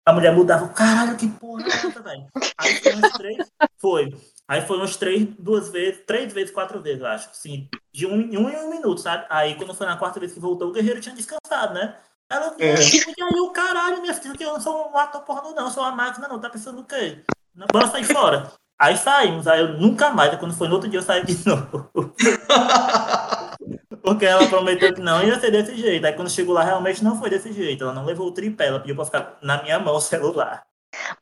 [0.08, 2.28] a mulher mudava, caralho, que porra é velho?
[2.58, 4.10] Aí foi uns três, foi.
[4.48, 7.30] Aí foi uns três, duas vezes, três vezes, quatro vezes, eu acho.
[7.30, 9.26] Assim, de um em um em um minuto, sabe?
[9.30, 11.98] Aí quando foi na quarta vez que voltou, o guerreiro tinha descansado, né?
[12.34, 12.74] Ela, É.
[12.76, 15.72] e aí o caralho, minha filha, que eu não sou um ator pornô, não, eu
[15.72, 17.24] sou uma máquina, não, tá pensando o quê?
[17.56, 18.52] Não, Bora sair fora.
[18.82, 21.90] Aí saímos, aí eu nunca mais, quando foi no outro dia eu saí de novo.
[24.02, 26.06] Porque ela prometeu que não ia ser desse jeito.
[26.06, 27.84] Aí quando chegou lá, realmente não foi desse jeito.
[27.84, 30.64] Ela não levou o tripé, ela pediu pra ficar na minha mão o celular.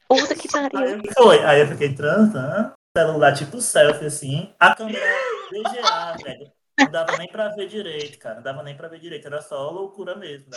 [0.08, 1.02] Puta que pariu.
[1.16, 1.44] foi.
[1.44, 4.54] Aí eu fiquei transando, celular tipo selfie, assim.
[4.60, 5.06] A câmera
[5.52, 6.52] VGA, velho.
[6.84, 8.36] Não dava nem pra ver direito, cara.
[8.36, 9.26] Não dava nem pra ver direito.
[9.28, 10.48] Era só loucura mesmo.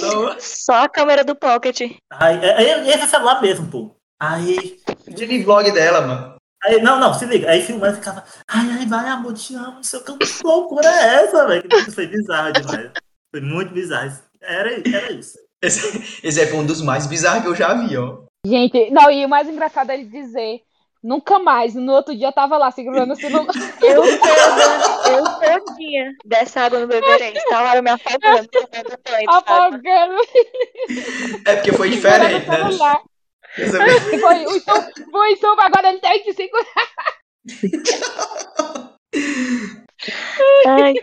[0.00, 1.80] Não, Só a câmera do Pocket.
[2.10, 3.96] Aí, é- é- esse é celular mesmo, pô.
[4.20, 6.36] Aí de vlog dela, mano.
[6.64, 7.50] Aí, não, não, se liga.
[7.50, 10.86] Aí filmando ficava, ai, ai, vai, amor, te amo, não sei o que, que loucura
[10.88, 11.64] é essa, velho?
[11.92, 12.92] Foi bizarro demais.
[13.32, 14.12] Foi muito bizarro.
[14.40, 15.38] Era, era isso.
[15.60, 18.22] Esse, esse é um dos mais bizarros que eu já vi, ó.
[18.46, 20.60] gente, não, e o mais engraçado é ele dizer,
[21.02, 21.74] nunca mais.
[21.74, 23.46] No outro dia eu tava lá segurando o celular.
[23.82, 25.24] Eu toda, eu
[25.64, 27.34] todinha dessa água no beberei.
[27.48, 28.48] Tá hora me afogando.
[28.48, 29.26] tomando banho, sabe?
[29.26, 30.14] apagando
[31.46, 32.56] É porque foi diferente, né?
[33.54, 36.64] Foi o som, foi o som, agora ele tem que segurar.
[40.66, 40.94] Ai,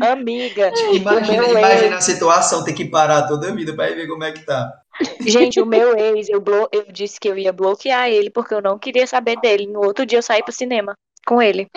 [0.00, 0.70] amiga.
[0.94, 4.08] Imagina, o meu imagina a situação, ter que parar toda a vida pra ir ver
[4.08, 4.82] como é que tá.
[5.26, 8.60] Gente, o meu ex, eu, blo- eu disse que eu ia bloquear ele porque eu
[8.62, 9.66] não queria saber dele.
[9.66, 10.94] No outro dia eu saí pro cinema
[11.26, 11.68] com ele.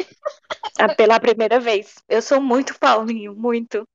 [0.97, 1.95] Pela primeira vez.
[2.09, 3.87] Eu sou muito Paulinho, muito.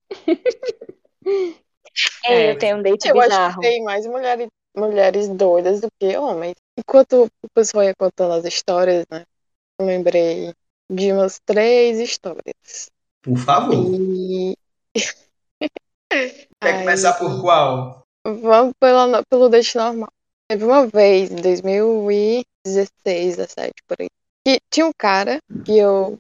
[2.25, 3.61] É, eu tenho um date Eu acho bizarro.
[3.61, 6.55] que tem mais mulheres, mulheres doidas do que homens.
[6.79, 9.25] Enquanto o pessoal ia contando as histórias, né?
[9.79, 10.53] Eu lembrei
[10.91, 12.91] de umas três histórias.
[13.23, 13.75] Por favor.
[13.75, 14.57] E.
[16.11, 18.03] Quer começar por qual?
[18.25, 20.11] Vamos pela, pelo date normal.
[20.49, 24.09] Teve uma vez, em 2016, 17, por aí,
[24.47, 26.19] que tinha um cara que eu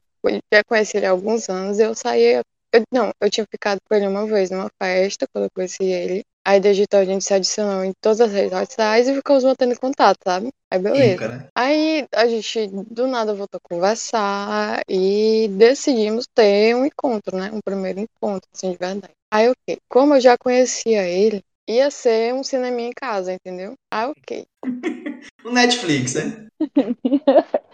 [0.52, 2.42] já conheci ele há alguns anos, eu saía.
[2.72, 6.22] Eu, não, eu tinha ficado com ele uma vez numa festa, quando eu conheci ele.
[6.48, 9.78] Aí desde então a gente se adicionou em todas as redes sociais e ficamos mantendo
[9.78, 10.48] contato, sabe?
[10.70, 11.10] Aí beleza.
[11.10, 11.48] Rica, né?
[11.54, 17.50] Aí a gente do nada voltou a conversar e decidimos ter um encontro, né?
[17.52, 19.12] Um primeiro encontro, assim, de verdade.
[19.30, 19.76] Aí, ok.
[19.90, 23.74] Como eu já conhecia ele, ia ser um cineminha em casa, entendeu?
[23.92, 24.46] Aí, ok.
[25.44, 26.46] O Netflix, né?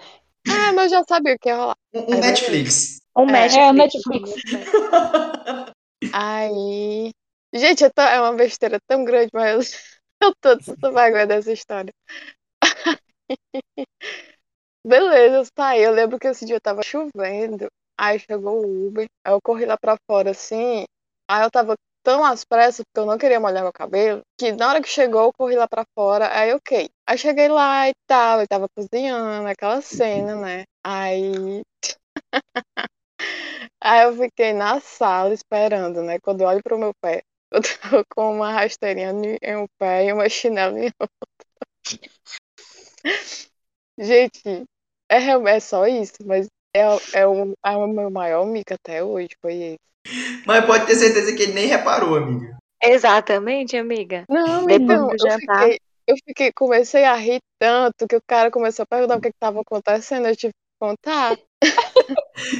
[0.46, 1.76] Ah, mas eu já sabia o que ia rolar.
[1.94, 2.98] Um, um Netflix.
[3.16, 3.56] Um É, Netflix.
[3.56, 4.34] é o Netflix.
[6.12, 7.12] Aí.
[7.54, 9.72] Gente, tão- é uma besteira tão grande, mas
[10.20, 11.92] eu tô tanta vergonha dessa história.
[14.86, 15.82] Beleza, saí.
[15.82, 17.68] Eu lembro que esse dia tava chovendo.
[17.98, 19.06] Aí chegou o Uber.
[19.24, 20.84] Aí eu corri lá pra fora assim.
[21.28, 24.68] Aí eu tava tão às pressas, porque eu não queria molhar meu cabelo, que na
[24.68, 26.28] hora que chegou, eu corri lá pra fora.
[26.38, 26.90] Aí, ok.
[27.06, 28.38] Aí cheguei lá e tal.
[28.40, 30.64] Ele tava cozinhando, aquela cena, né?
[30.84, 31.62] Aí.
[33.82, 36.18] Aí eu fiquei na sala esperando, né?
[36.20, 37.22] Quando eu olho pro meu pé,
[37.54, 41.14] eu tô com uma rasteirinha em em um pé e uma chinela em outro.
[43.98, 44.64] Gente,
[45.10, 45.16] é,
[45.50, 49.54] é só isso, mas É, é, o, é o meu maior mico até hoje, foi
[49.54, 49.94] esse.
[50.46, 52.56] Mas pode ter certeza que ele nem reparou, amiga.
[52.82, 54.24] Exatamente, amiga.
[54.28, 55.38] Não, Depois então, eu jantar.
[55.40, 59.28] fiquei, eu fiquei, comecei a rir tanto que o cara começou a perguntar o que
[59.28, 61.36] estava acontecendo, eu tive que contar.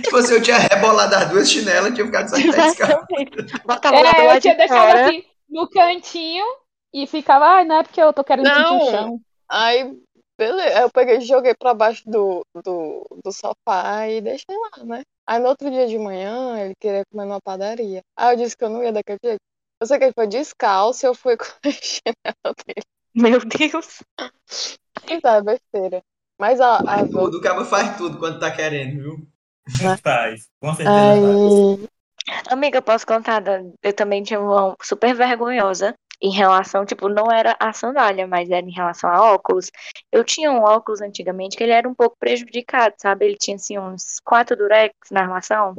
[0.03, 3.59] Tipo assim, eu tinha rebolado as duas chinelas e tinha ficado só de Exatamente.
[3.67, 5.07] Botava lá do É, eu tinha de deixado fora.
[5.07, 6.45] assim no cantinho
[6.93, 8.77] e ficava, ai, não é porque eu tô querendo sentir Não.
[8.77, 9.21] o chão.
[9.49, 9.99] Aí,
[10.39, 14.85] beleza, aí eu peguei e joguei pra baixo do, do, do sofá e deixei lá,
[14.85, 15.03] né?
[15.27, 18.01] Aí no outro dia de manhã ele queria comer numa padaria.
[18.17, 19.41] Aí eu disse que eu não ia daquele jeito.
[19.81, 22.87] Eu sei que ele foi descalço e eu fui com a chinela dele.
[23.15, 24.03] Meu Deus.
[25.23, 26.03] Tá, besteira.
[26.39, 29.29] Mas a, a Faz tudo, o cabo faz tudo quando tá querendo, viu?
[30.03, 31.95] Faz, com certeza faz.
[32.51, 33.43] Amiga, eu posso contar?
[33.83, 38.65] Eu também tinha uma super vergonhosa em relação, tipo, não era a sandália, mas era
[38.65, 39.71] em relação a óculos.
[40.11, 43.27] Eu tinha um óculos antigamente que ele era um pouco prejudicado, sabe?
[43.27, 45.75] Ele tinha, assim, uns quatro durex na armação.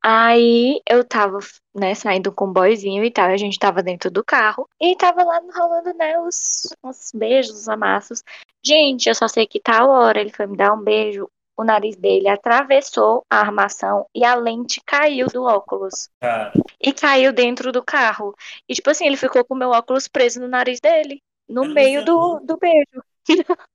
[0.00, 1.38] Aí eu tava,
[1.74, 5.24] né, saindo com um boyzinho e tal, a gente tava dentro do carro e tava
[5.24, 8.22] lá rolando, né, os, os beijos, os amassos.
[8.64, 11.96] Gente, eu só sei que tal hora ele foi me dar um beijo, o nariz
[11.96, 16.08] dele atravessou a armação e a lente caiu do óculos.
[16.20, 18.34] Cara, E caiu dentro do carro.
[18.68, 21.20] E, tipo assim, ele ficou com o meu óculos preso no nariz dele.
[21.48, 23.02] No Mas meio do, do beijo.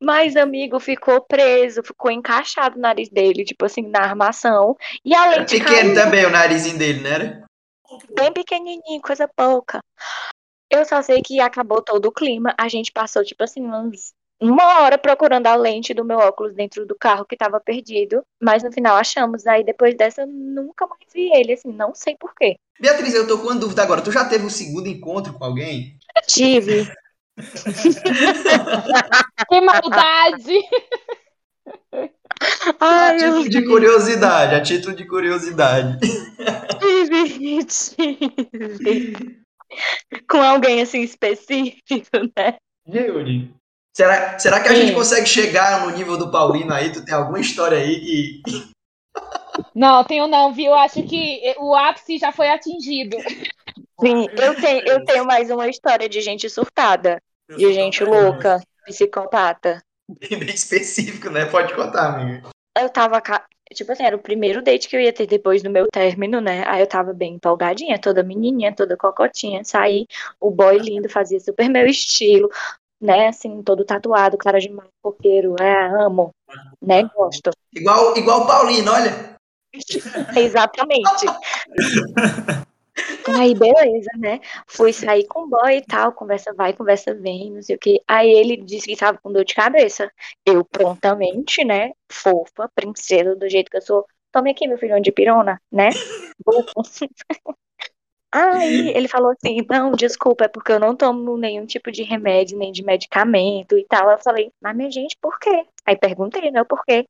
[0.00, 4.76] Mas, amigo, ficou preso, ficou encaixado o nariz dele, tipo assim, na armação.
[5.04, 7.44] E a Era lente pequeno caiu também o narizinho dele, né?
[8.14, 9.80] bem pequenininho, coisa pouca.
[10.72, 12.54] Eu só sei que acabou todo o clima.
[12.58, 16.86] A gente passou, tipo assim, uns, uma hora procurando a lente do meu óculos dentro
[16.86, 18.22] do carro que tava perdido.
[18.40, 19.46] Mas no final achamos.
[19.46, 22.56] Aí depois dessa, eu nunca mais vi ele, assim, não sei porquê.
[22.80, 24.00] Beatriz, eu tô com uma dúvida agora.
[24.00, 25.98] Tu já teve um segundo encontro com alguém?
[26.26, 26.90] Tive.
[29.48, 30.60] Que maldade!
[32.80, 35.98] A Ai, título de curiosidade, a título de curiosidade.
[36.80, 39.41] tive, tive.
[40.28, 42.56] Com alguém assim específico, né?
[42.86, 43.54] Yuri.
[43.94, 44.94] Será, será que a gente Sim.
[44.94, 46.90] consegue chegar no nível do Paulino aí?
[46.90, 48.72] Tu tem alguma história aí que.
[49.74, 50.72] Não, tenho não, viu?
[50.72, 53.18] Acho que o ápice já foi atingido.
[54.00, 58.08] Sim, eu tenho, eu tenho mais uma história de gente surtada, eu de gente tão
[58.08, 59.82] louca, psicopata.
[60.08, 61.44] Bem específico, né?
[61.44, 62.50] Pode contar, amiga.
[62.78, 63.22] Eu tava,
[63.72, 66.64] tipo assim, era o primeiro date que eu ia ter depois do meu término, né?
[66.66, 69.64] Aí eu tava bem empolgadinha, toda menininha, toda cocotinha.
[69.64, 70.06] Saí,
[70.40, 72.50] o boy lindo, fazia super meu estilo,
[73.00, 73.28] né?
[73.28, 75.56] Assim, todo tatuado, cara de macoqueiro.
[75.60, 76.30] É, amo,
[76.80, 77.08] né?
[77.14, 77.50] Gosto.
[77.74, 79.36] Igual, igual o Paulino, olha.
[80.36, 81.26] Exatamente.
[83.38, 84.40] Aí, beleza, né?
[84.66, 88.02] Fui sair com o boy e tal, conversa vai, conversa vem, não sei o quê.
[88.06, 90.10] Aí ele disse que tava com dor de cabeça.
[90.44, 91.92] Eu prontamente, né?
[92.10, 94.06] Fofa, princesa, do jeito que eu sou.
[94.30, 95.90] Tome aqui, meu filhão de pirona, né?
[98.34, 102.58] Aí ele falou assim: não, desculpa, é porque eu não tomo nenhum tipo de remédio,
[102.58, 104.10] nem de medicamento e tal.
[104.10, 105.66] Eu falei, mas minha gente, por quê?
[105.84, 107.04] Aí perguntei, né, o porquê.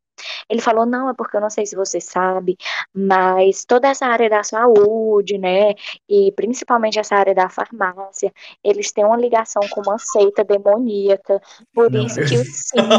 [0.49, 2.57] Ele falou, não, é porque eu não sei se você sabe,
[2.95, 5.75] mas toda essa área da saúde, né,
[6.09, 11.41] e principalmente essa área da farmácia, eles têm uma ligação com uma seita demoníaca,
[11.73, 12.93] por Meu isso que o símbolo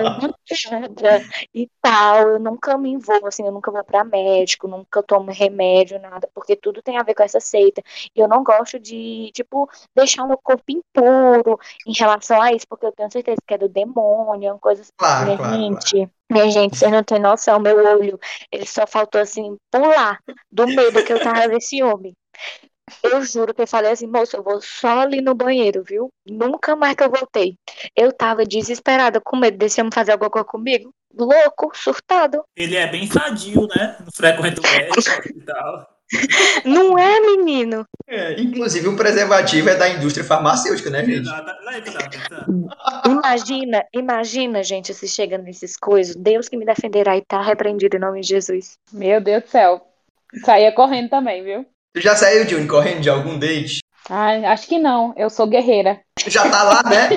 [0.00, 1.22] é
[1.54, 2.28] e tal.
[2.28, 6.56] Eu nunca me envolvo, assim, eu nunca vou pra médico, nunca tomo remédio, nada, porque
[6.56, 7.82] tudo tem a ver com essa seita.
[8.14, 12.66] E eu não gosto de, tipo, deixar o meu corpo impuro em relação a isso,
[12.68, 14.92] porque eu tenho certeza que é do demônio, é uma coisa assim.
[14.96, 18.18] Claro, minha claro, gente, minha gente, vocês não têm noção, meu olho,
[18.52, 20.18] ele só faltou assim, pular
[20.50, 22.14] do medo que eu tava desse homem.
[23.02, 26.10] Eu juro que eu falei assim, moço, eu vou só ali no banheiro, viu?
[26.26, 27.54] Nunca mais que eu voltei.
[27.94, 30.90] Eu tava desesperada, com medo desse homem fazer alguma coisa comigo.
[31.14, 32.42] Louco, surtado.
[32.56, 33.96] Ele é bem sadio, né?
[34.00, 35.97] Não frequenta o médico e tal.
[36.64, 37.84] Não é, menino?
[38.06, 41.28] É, inclusive, o preservativo é da indústria farmacêutica, né, gente?
[41.28, 42.68] É eu tava pensando.
[43.06, 46.16] Imagina, imagina, gente, se chega nesses coisas.
[46.16, 48.72] Deus que me defenderá e tá repreendido em nome de Jesus.
[48.92, 49.86] Meu Deus do céu.
[50.44, 51.66] Saía correndo também, viu?
[51.94, 53.80] Tu já saiu, Juni, correndo de algum date?
[54.10, 55.12] Ai, acho que não.
[55.16, 56.00] Eu sou guerreira.
[56.26, 57.08] Já tá lá, né?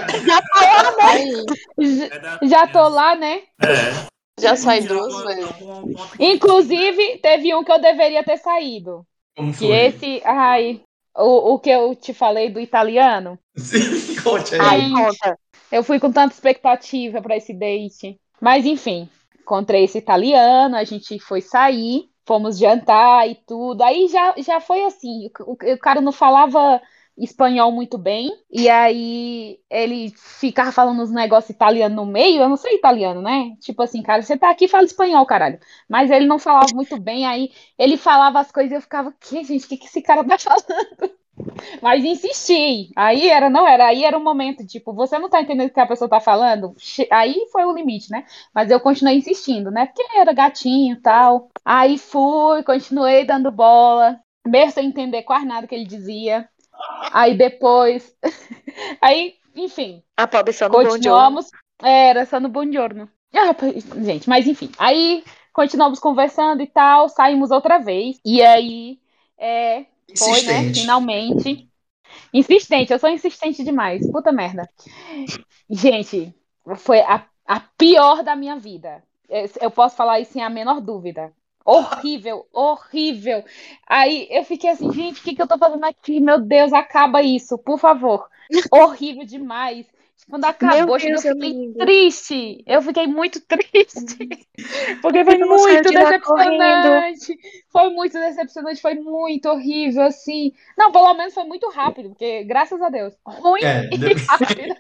[1.03, 1.45] aí,
[1.79, 3.41] J- É da- Já tô lá, né?
[3.61, 4.11] É.
[4.39, 5.49] já saí duas vezes.
[6.19, 9.05] Inclusive, teve um que eu deveria ter saído.
[9.35, 9.67] Como Que foi?
[9.77, 10.21] esse.
[10.25, 10.81] Ai.
[11.15, 13.37] O, o que eu te falei do italiano.
[13.57, 14.91] Sim, conte aí.
[14.91, 15.37] Conta.
[15.71, 18.19] Eu fui com tanta expectativa pra esse date.
[18.39, 19.09] Mas enfim,
[19.39, 23.81] encontrei esse italiano, a gente foi sair, fomos jantar e tudo.
[23.83, 26.81] Aí já, já foi assim, o, o- o cara não falava
[27.23, 32.57] espanhol muito bem, e aí ele ficava falando uns negócios italiano no meio, eu não
[32.57, 33.55] sei italiano, né?
[33.59, 35.59] Tipo assim, cara, você tá aqui fala espanhol, caralho.
[35.89, 39.43] Mas ele não falava muito bem, aí ele falava as coisas e eu ficava, que,
[39.43, 41.21] gente, o que, que esse cara tá falando?
[41.81, 42.91] Mas insisti.
[42.95, 45.79] Aí era, não era, aí era o momento, tipo, você não tá entendendo o que
[45.79, 46.75] a pessoa tá falando?
[47.11, 48.25] Aí foi o limite, né?
[48.53, 49.85] Mas eu continuei insistindo, né?
[49.87, 51.49] Porque era gatinho e tal.
[51.63, 56.47] Aí fui, continuei dando bola, mesmo sem entender quase nada que ele dizia.
[57.11, 58.15] Aí depois.
[59.01, 61.47] Aí, enfim, A pobre só no continuamos.
[61.81, 63.09] É, Era só no Buongiorno.
[63.33, 63.55] Ah,
[64.03, 64.69] gente, mas enfim.
[64.77, 65.23] Aí
[65.53, 68.19] continuamos conversando e tal, saímos outra vez.
[68.25, 68.99] E aí.
[69.37, 69.85] É,
[70.17, 70.63] foi, né?
[70.73, 71.67] Finalmente.
[72.33, 74.09] Insistente, eu sou insistente demais.
[74.11, 74.69] Puta merda.
[75.69, 76.33] Gente,
[76.77, 79.03] foi a, a pior da minha vida.
[79.29, 81.33] Eu- Eu posso falar isso sem a menor dúvida.
[81.65, 83.43] Horrível, horrível.
[83.87, 86.19] Aí eu fiquei assim, gente, o que, que eu tô fazendo aqui?
[86.19, 88.27] Meu Deus, acaba isso, por favor.
[88.71, 89.85] Horrível demais.
[90.29, 91.79] Quando acabou, chega, eu Deus, fiquei amiga.
[91.85, 92.63] triste.
[92.65, 94.29] Eu fiquei muito triste.
[95.01, 95.91] Porque foi muito correndo.
[95.91, 97.37] decepcionante.
[97.69, 100.53] Foi muito decepcionante, foi muito horrível, assim.
[100.77, 103.13] Não, pelo menos foi muito rápido, porque graças a Deus.
[103.25, 104.75] Ruim É, e rápido.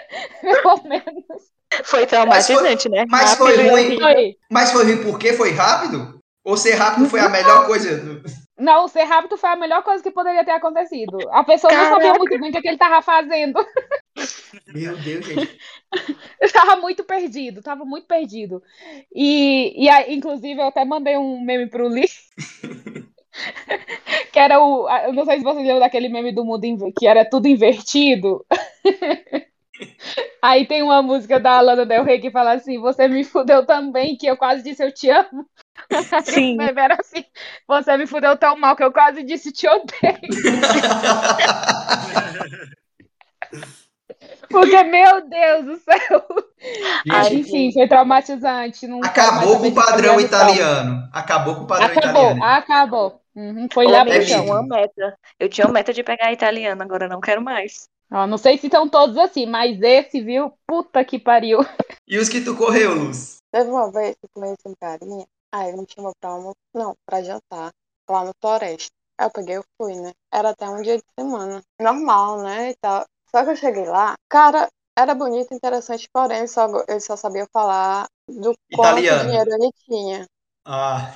[0.40, 1.52] Pelo menos.
[1.84, 3.04] Foi traumatizante, né?
[3.08, 4.00] Mas foi Rápido e ruim.
[4.00, 4.36] Foi.
[4.50, 6.20] Mas foi ruim porque foi rápido?
[6.44, 7.96] Ou ser rápido foi a melhor coisa?
[7.96, 8.22] do-
[8.58, 11.18] Não, ser rápido foi a melhor coisa que poderia ter acontecido.
[11.30, 12.18] A pessoa não sabia Caraca.
[12.18, 13.64] muito bem o que, é que ele tava fazendo.
[14.74, 15.58] Meu Deus, gente.
[16.40, 18.62] Eu tava muito perdido, tava muito perdido.
[19.14, 22.08] E, e aí, inclusive, eu até mandei um meme pro Lee.
[24.32, 24.88] que era o.
[24.90, 28.44] Eu não sei se você lembra daquele meme do mundo que era tudo invertido.
[30.42, 34.16] Aí tem uma música da Lana Del Rey que fala assim: Você me fudeu também,
[34.16, 35.46] que eu quase disse eu te amo.
[36.24, 36.56] Sim.
[36.60, 37.24] Era assim:
[37.66, 39.90] Você me fudeu tão mal que eu quase disse te odeio.
[44.48, 46.24] Porque, meu Deus do céu.
[47.32, 48.86] Enfim, foi traumatizante.
[48.86, 50.52] Não acabou com o padrão italiano.
[50.52, 51.08] italiano.
[51.12, 52.44] Acabou com o padrão Acabou, italiano.
[52.44, 53.20] acabou.
[53.34, 55.18] Uhum, foi Ô, lá eu tinha uma meta.
[55.40, 57.88] Eu tinha uma meta de pegar italiano, agora eu não quero mais.
[58.12, 60.52] Ó, Não sei se estão todos assim, mas esse, viu?
[60.66, 61.64] Puta que pariu.
[62.06, 63.38] E os que tu correu, Luz?
[63.50, 65.24] Teve uma vez que eu conheci um carinha,
[65.54, 67.70] aí ele me chamou pra almoçar, não, pra jantar,
[68.10, 68.90] lá no Floresta.
[69.18, 70.12] Aí eu peguei e fui, né?
[70.32, 71.62] Era até um dia de semana.
[71.80, 72.70] Normal, né?
[72.70, 73.04] E tal.
[73.30, 77.46] Só que eu cheguei lá, cara, era bonito, interessante, porém ele só, ele só sabia
[77.52, 79.30] falar do quanto Italiano.
[79.30, 80.26] dinheiro ele tinha.
[80.64, 81.14] Ah,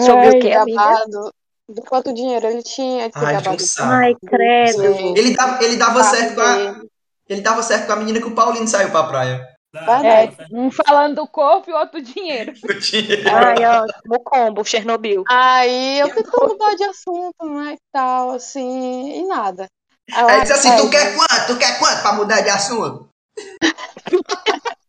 [0.00, 0.78] Sobre o amiga?
[0.78, 1.32] gabado,
[1.68, 3.90] do quanto dinheiro ele tinha, de ai, que um.
[3.90, 5.16] Ai, credo.
[5.16, 6.80] Ele dava, ele dava certo com a,
[7.28, 9.53] ele dava certo com a menina que o Paulinho saiu pra praia.
[9.74, 12.52] É, um falando do corpo e outro do dinheiro.
[12.64, 13.28] O dinheiro.
[13.28, 15.24] Ai, ó, o combo, Chernobyl.
[15.28, 19.66] Aí eu tentando mudar de assunto, né, e tal, assim, e nada.
[20.12, 21.46] Aí eu, Aí ele disse assim, "Ah, tu quer quanto?
[21.46, 23.08] Tu quer quanto pra mudar de assunto?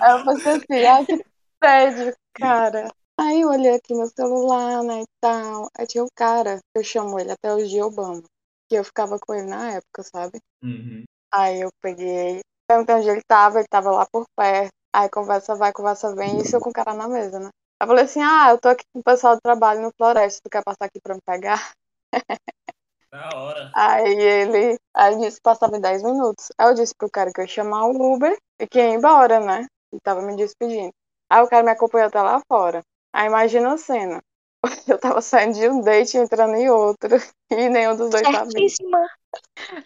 [0.00, 1.24] Aí eu pensei assim, ai que
[1.60, 2.90] tédio, cara.
[3.18, 5.68] Aí eu olhei aqui no celular, né, e tal.
[5.76, 8.22] Aí tinha um cara, eu chamo ele até hoje de Obama,
[8.68, 10.38] que eu ficava com ele na época, sabe?
[10.62, 11.04] Uhum.
[11.32, 12.40] Aí eu peguei,
[12.70, 14.70] perguntei onde ele tava, ele tava lá por perto.
[14.92, 17.46] Aí conversa vai, conversa vem, e isso eu com o cara na mesa, né?
[17.80, 20.40] Aí eu falei assim, ah, eu tô aqui com o pessoal do trabalho no Floresta,
[20.44, 21.72] tu quer passar aqui pra me pegar?
[23.12, 23.70] Na hora.
[23.74, 26.48] Aí ele, aí ele disse que passava em 10 minutos.
[26.58, 29.40] Aí eu disse pro cara que eu ia chamar o Uber e que ia embora,
[29.40, 29.66] né?
[29.92, 30.92] Ele tava me despedindo.
[31.30, 32.82] Aí o cara me acompanhou até lá fora.
[33.12, 34.20] Aí imagina a cena.
[34.88, 37.10] Eu tava saindo de um date e entrando em outro.
[37.52, 38.62] E nenhum dos dois sabia.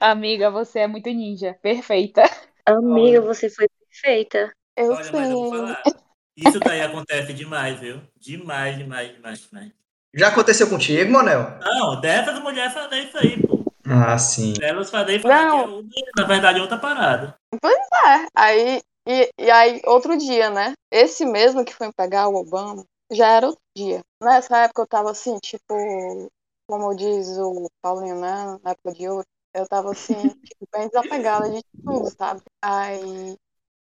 [0.00, 1.54] Amiga, você é muito ninja.
[1.62, 2.22] Perfeita.
[2.66, 3.34] Amiga, Olha.
[3.34, 4.52] você foi perfeita.
[4.76, 5.58] Eu Olha, mas eu vou sei.
[5.58, 5.82] falar.
[6.36, 8.00] Isso daí acontece demais, viu?
[8.16, 9.72] Demais, demais, demais, demais.
[10.12, 11.58] Já aconteceu contigo, Monel?
[11.60, 13.58] Não, dessas mulheres fazer isso aí, pô.
[13.86, 14.54] Ah, sim.
[14.90, 15.82] Fazer falar Não.
[15.82, 17.36] que é na verdade é outra parada.
[17.52, 20.72] É, aí, e, e aí, outro dia, né?
[20.90, 24.00] Esse mesmo que foi pegar o Obama, já era outro dia.
[24.22, 25.74] Nessa época eu tava assim, tipo,
[26.66, 28.58] como diz o Paulinho, né?
[28.62, 32.42] Na época de ouro, eu tava assim, tipo, bem desapegada de tudo, sabe?
[32.62, 33.36] Aí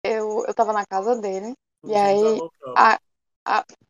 [0.04, 1.54] eu, eu tava na casa dele.
[1.86, 2.88] E aí, Tudo valor próprio.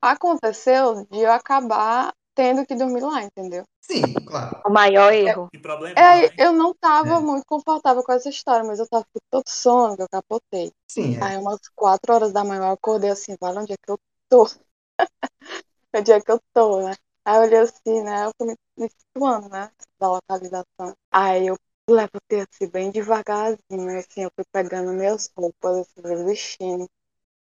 [0.01, 3.65] aconteceu de eu acabar tendo que dormir lá, entendeu?
[3.81, 4.63] Sim, claro.
[4.67, 5.49] O maior erro.
[5.51, 6.45] Que problema, É, né?
[6.45, 7.21] eu não tava É.
[7.21, 10.73] muito confortável com essa história, mas eu tava com todo sono, que eu capotei.
[10.89, 11.25] Sim, é.
[11.25, 13.99] Aí umas quatro horas da manhã eu acordei assim, fala onde é que eu
[14.29, 14.45] tô?
[15.95, 16.95] onde é que eu tô, né?
[17.25, 18.27] Aí eu olhei assim, né?
[18.27, 19.71] Eu fui me, me situando, né?
[20.05, 20.95] Da localização.
[21.11, 21.57] Aí eu
[21.89, 26.87] levantei assim, bem devagarzinho, né, assim, eu fui pegando minhas roupas, assim, meus vestindo.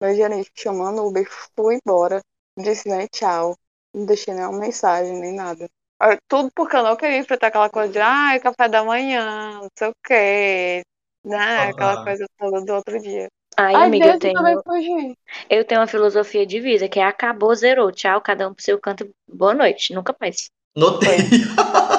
[0.02, 2.22] Meu gerente chamando o Uber, fui embora.
[2.58, 3.56] Disse, né, tchau.
[3.94, 5.68] Não deixei nenhuma mensagem, nem nada.
[6.00, 9.70] Ah, Tudo porque eu não queria enfrentar aquela coisa de, ai, café da manhã, não
[9.78, 10.84] sei o quê,
[11.24, 11.70] né?
[11.70, 13.28] Aquela coisa toda do outro dia.
[13.58, 14.62] Ai, Ai, amiga, eu tenho,
[15.50, 17.92] eu tenho uma filosofia de vida que é acabou, zerou.
[17.92, 19.10] Tchau, cada um pro seu canto.
[19.28, 19.94] Boa noite.
[19.94, 20.50] Nunca mais.
[20.76, 21.18] Notei.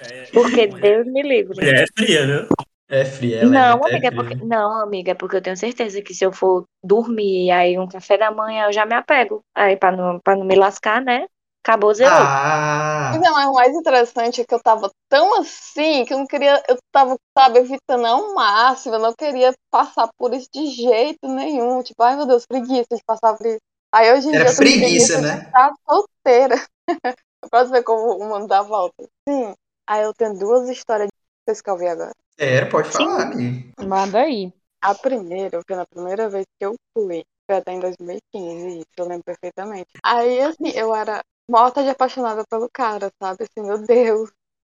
[0.00, 1.68] É, Porque mulher- Deus me livre.
[1.68, 2.48] é fria, viu?
[2.88, 4.34] É fria, ela Não, é amiga, é porque...
[4.44, 8.18] não, amiga, é porque eu tenho certeza que se eu for dormir aí um café
[8.18, 9.40] da manhã, eu já me apego.
[9.54, 11.26] Aí, pra não, pra não me lascar, né?
[11.64, 12.12] Acabou, zerou.
[12.12, 13.12] Ah,
[13.50, 17.16] o mais interessante é que eu tava tão assim que eu não queria, eu tava,
[17.36, 21.82] sabe, evitando ao máximo, eu não queria passar por isso de jeito nenhum.
[21.82, 23.60] Tipo, ai meu Deus, preguiça de passar por isso.
[23.92, 25.40] Aí hoje em Era dia eu tô com preguiça, preguiça né?
[25.40, 26.54] de estar solteira.
[27.50, 29.04] Pra ver como o mundo dá volta.
[29.28, 29.54] Sim.
[29.86, 31.14] Aí eu tenho duas histórias de
[31.46, 32.12] vocês que eu vi agora.
[32.38, 32.98] Era, pode Sim.
[32.98, 33.72] falar, amigo.
[33.86, 34.52] Manda aí.
[34.82, 37.24] A primeira, foi na primeira vez que eu fui.
[37.46, 39.88] Foi até em 2015, isso eu lembro perfeitamente.
[40.02, 43.44] Aí, assim, eu era morta de apaixonada pelo cara, sabe?
[43.44, 44.30] Assim, meu Deus,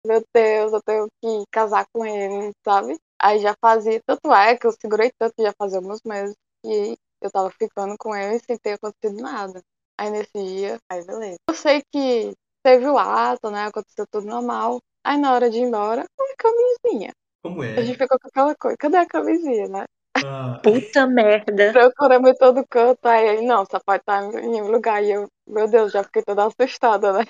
[0.06, 2.96] meu Deus, eu tenho que casar com ele, sabe?
[3.20, 6.34] Aí já fazia, tanto é que eu segurei tanto, já fazia alguns meses,
[6.64, 9.60] que eu tava ficando com ele sem ter acontecido nada.
[9.98, 11.36] Aí nesse dia, aí beleza.
[11.48, 13.66] Eu sei que teve o ato, né?
[13.66, 14.80] Aconteceu tudo normal.
[15.04, 17.12] Aí na hora de ir embora, uma camisinha.
[17.42, 17.82] Como A é?
[17.82, 19.84] gente ficou com aquela coisa, cadê a camisinha, né?
[20.16, 21.72] Ah, Puta merda.
[21.72, 23.06] procuramos em todo canto.
[23.06, 25.02] Aí ele, não, só pode estar em um lugar.
[25.02, 27.24] E eu, meu Deus, já fiquei toda assustada, né?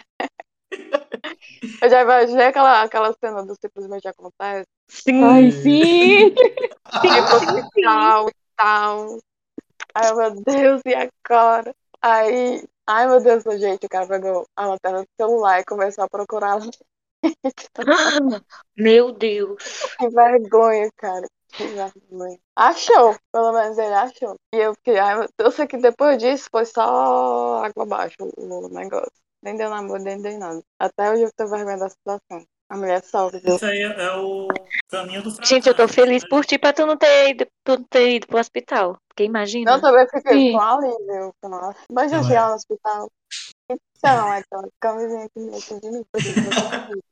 [1.82, 4.66] Eu já imaginei aquela, aquela cena do simplesmente acontece.
[4.88, 5.22] Sim.
[5.24, 6.34] Ai, sim!
[7.00, 9.18] Tipo, hospital e tal.
[10.02, 11.74] Eu, meu Deus, e agora?
[12.02, 16.08] Aí, ai meu Deus, gente, o cara pegou a lanterna do celular e começou a
[16.08, 16.58] procurar.
[18.76, 19.62] Meu Deus.
[19.98, 21.26] Que vergonha, cara.
[21.48, 22.38] Que vergonha.
[22.56, 24.36] Achou, pelo menos ele achou.
[24.54, 29.12] E eu fiquei, ai, eu sei que depois disso foi só água abaixo o negócio.
[29.42, 30.62] Nem deu namoro, nem deu nada.
[30.78, 32.44] Até hoje eu tenho vergonha da situação.
[32.68, 33.56] A mulher sofre, viu?
[33.56, 34.46] Isso aí é o
[34.88, 35.52] caminho do fracasso.
[35.52, 38.28] Gente, eu tô feliz por ti pra tu não ter ido, tu não ter ido
[38.28, 38.96] pro hospital.
[39.08, 39.72] Porque imagina.
[39.72, 40.52] Não, também fiquei Sim.
[40.52, 41.34] com alívio.
[41.42, 42.48] Não chegar é.
[42.48, 43.10] no hospital.
[43.70, 47.02] Então, é aquela camisinha que me de novo.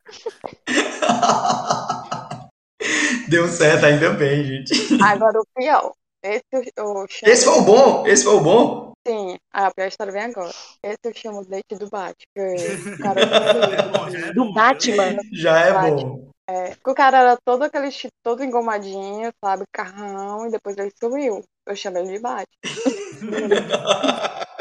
[3.29, 4.73] Deu certo, ainda bem, gente.
[5.03, 5.93] Agora o pior.
[6.23, 7.33] Esse eu, eu chamo.
[7.33, 8.07] Esse foi o bom?
[8.07, 8.93] Esse foi o bom?
[9.07, 10.51] Sim, a pior história vem agora.
[10.83, 12.15] Esse eu chamo de date do Batman.
[12.35, 13.21] porque O cara,
[14.15, 15.11] É é Do bom, Batman.
[15.11, 15.21] viu?
[15.33, 15.91] Já é Vai.
[15.93, 16.29] bom.
[16.49, 17.89] é, o cara era todo aquele
[18.25, 19.65] todo engomadinho, sabe?
[19.73, 21.43] Carrão, e depois ele sumiu.
[21.67, 22.47] Eu chamei ele de Batman.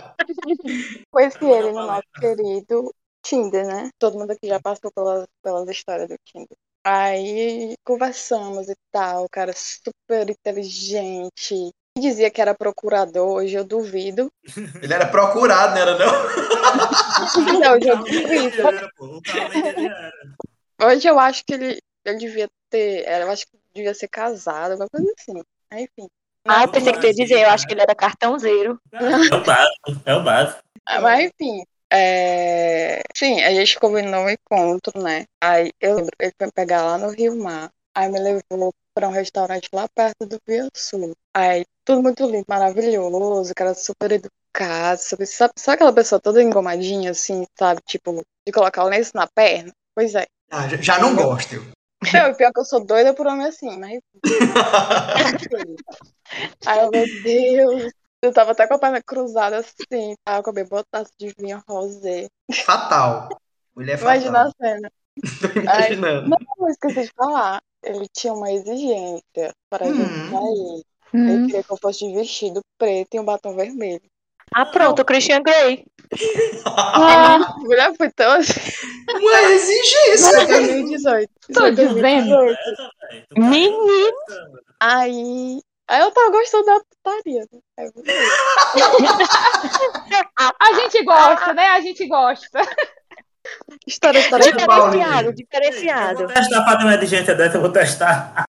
[1.11, 3.89] Conheci ele eu no nosso querido Tinder, né?
[3.99, 6.57] Todo mundo aqui já passou pelas, pelas histórias do Tinder.
[6.83, 11.71] Aí conversamos e tal, o cara super inteligente.
[11.97, 14.31] Dizia que era procurador, hoje eu duvido.
[14.81, 16.13] Ele era procurado, não era não?
[17.59, 17.97] Não, eu
[18.99, 19.97] O carro duvido.
[20.79, 23.07] Hoje eu acho que ele, ele devia ter.
[23.07, 25.41] Eu acho que devia ser casado, alguma coisa assim.
[25.73, 26.07] Enfim.
[26.47, 28.79] Ah, eu pensei que tu ia dizer, eu acho que ele era cartãozeiro.
[28.93, 30.59] É o básico, é o básico.
[30.85, 31.63] Ah, Mas enfim.
[31.91, 33.01] É...
[33.15, 35.25] Sim, a gente combinou um encontro, né?
[35.41, 37.69] Aí eu lembro, ele foi me pegar lá no Rio Mar.
[37.95, 41.13] Aí me levou pra um restaurante lá perto do Rio Sul.
[41.33, 44.99] Aí tudo muito lindo, maravilhoso, cara super educado.
[44.99, 47.81] Sabe, sabe, sabe aquela pessoa toda engomadinha, assim, sabe?
[47.85, 49.71] Tipo, de colocar o lenço na perna?
[49.95, 50.25] Pois é.
[50.51, 51.65] Ah, já, já não gosto.
[52.15, 52.27] Eu.
[52.27, 53.99] Não, pior que eu sou doida por homem assim, mas
[56.65, 57.93] Aí eu, meu Deus.
[58.21, 62.27] Eu tava até com a perna cruzada assim, tava com a botaço de vinho rosé.
[62.65, 63.29] Fatal.
[63.75, 64.53] Mulher Imagina a fatal.
[64.59, 64.91] cena.
[65.53, 66.29] Tô imaginando.
[66.29, 67.61] Não, esqueci de falar.
[67.83, 70.29] Ele tinha uma exigência para a gente Hum.
[70.31, 70.83] sair.
[71.13, 71.27] Hum.
[71.29, 74.01] Ele queria que eu fosse de vestido preto e um batom vermelho.
[74.53, 75.85] Ah, pronto, o Christian Grey.
[76.65, 78.59] A mulher foi tão assim.
[79.09, 81.29] Uma Isso foi 2018.
[81.49, 82.29] Isso Tô dizendo.
[82.29, 82.57] 2018.
[82.59, 83.25] Essa, velho.
[83.29, 84.13] Tu Menino.
[84.79, 85.59] Aí.
[85.89, 87.45] Aí eu tava gostando da putaria.
[87.51, 87.59] Né?
[87.75, 87.91] Falei,
[90.59, 91.67] A gente gosta, né?
[91.67, 92.61] A gente gosta.
[93.85, 94.65] História, história.
[94.65, 95.33] Paulinho.
[95.33, 96.27] Diferenciado, Eu vou diferenciado.
[96.33, 98.46] testar ter uma exigência dessa, eu vou testar.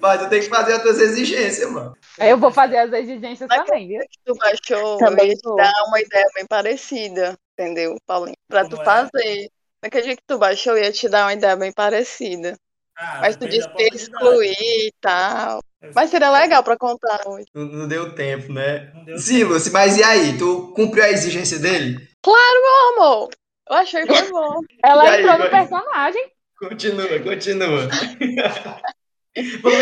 [0.00, 1.96] Mas tu tem que fazer as tuas exigências, mano.
[2.18, 4.00] Eu vou fazer as exigências também, viu?
[4.00, 5.56] que tu baixou, Também eu ia te vou.
[5.56, 8.36] dar uma ideia bem parecida, entendeu, Paulinho?
[8.48, 8.84] Pra Como tu é?
[8.84, 9.50] fazer.
[9.82, 12.56] Naquele dia que tu baixou, eu ia te dar uma ideia bem parecida.
[12.96, 15.60] Ah, Mas tu disse que excluir e tal.
[15.94, 17.46] Mas seria legal pra contar hoje.
[17.54, 18.92] Não, não deu tempo, né?
[19.04, 20.38] Deu Sim, Lucy, mas e aí?
[20.38, 22.08] Tu cumpriu a exigência dele?
[22.96, 23.28] Amor,
[23.68, 24.60] eu achei que foi bom.
[24.82, 25.50] Ela E aí, entrou no vai?
[25.50, 26.30] personagem.
[26.58, 27.88] Continua, continua.
[29.62, 29.78] Vamos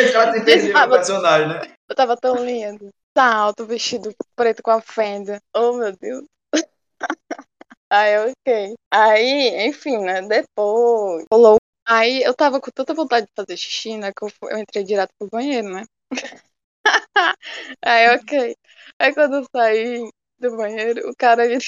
[0.87, 1.75] o personagem, né?
[1.89, 2.91] Eu tava tão lindo.
[3.17, 5.41] Salto, vestido preto com a fenda.
[5.55, 6.25] Oh, meu Deus.
[7.91, 8.75] Aí, ok.
[8.91, 10.23] Aí, enfim, né?
[10.23, 11.57] Depois, rolou.
[11.87, 14.11] Aí eu tava com tanta vontade de fazer xixi, né?
[14.13, 15.85] Que eu, eu entrei direto pro banheiro, né?
[17.85, 18.57] Aí, ok.
[18.99, 21.59] Aí quando eu saí do banheiro, o cara ele,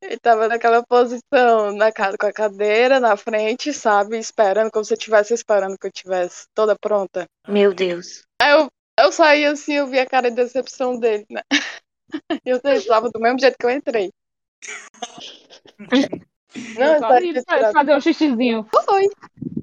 [0.00, 4.18] ele tava naquela posição, na casa com a cadeira na frente, sabe?
[4.18, 7.26] Esperando, como se eu estivesse esperando que eu tivesse toda pronta.
[7.46, 8.22] Meu Deus.
[8.40, 8.68] Aí eu,
[8.98, 11.42] eu saí assim, eu vi a cara de decepção dele, né?
[12.44, 14.12] Eu estava do mesmo jeito que eu entrei.
[16.78, 17.72] Não, Eu só tirado.
[17.72, 18.68] fazer um xixizinho.
[18.84, 19.08] Foi.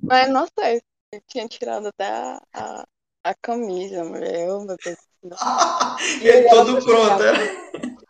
[0.04, 0.82] Mas não sei.
[1.14, 2.86] Eu tinha tirado até a, a,
[3.24, 4.50] a camisa, mulher.
[4.50, 4.98] Eu, meu Deus.
[6.22, 7.24] E ele todo pronto.
[7.24, 8.02] né?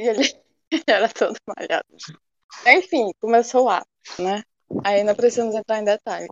[0.00, 0.45] E ele
[0.86, 1.86] era todo malhado.
[2.66, 3.84] Enfim, começou lá,
[4.18, 4.42] né?
[4.84, 6.28] Aí não precisamos entrar em detalhe.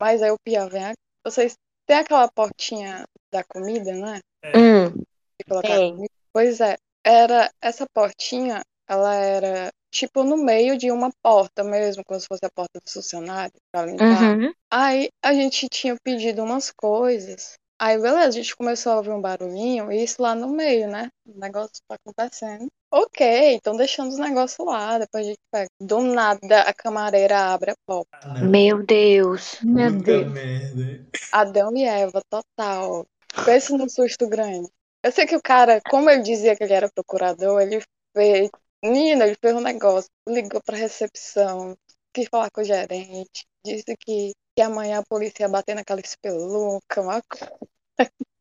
[0.00, 0.98] Mas aí o pior vem aqui.
[1.24, 1.56] Vocês
[1.86, 4.20] têm aquela portinha da comida, né?
[4.54, 4.90] Hum,
[5.38, 5.94] De colocar Tem.
[5.94, 6.12] comida?
[6.32, 6.76] Pois é.
[7.04, 12.44] Era essa portinha, ela era tipo no meio de uma porta mesmo, como se fosse
[12.44, 14.36] a porta do funcionário, pra limpar.
[14.36, 14.52] uhum.
[14.70, 17.56] Aí a gente tinha pedido umas coisas.
[17.78, 21.10] Aí, beleza, a gente começou a ouvir um barulhinho, e isso lá no meio, né?
[21.26, 22.68] O negócio tá acontecendo.
[22.90, 25.68] Ok, então deixando os negócios lá, depois a gente pega.
[25.80, 28.08] Do nada, a camareira abre a porta.
[28.40, 29.58] Não, Meu Deus.
[29.62, 30.32] Meu puta Deus.
[30.32, 31.04] merda.
[31.32, 33.06] Adão e Eva, total.
[33.44, 34.68] Pensa num susto grande.
[35.02, 37.82] Eu sei que o cara, como ele dizia que ele era procurador, ele
[38.16, 38.48] fez.
[38.82, 41.74] Menina, ele fez um negócio, ligou pra recepção,
[42.12, 47.00] quis falar com o gerente, disse que, que amanhã a polícia ia bater naquela espelunca,
[47.00, 47.52] uma coisa.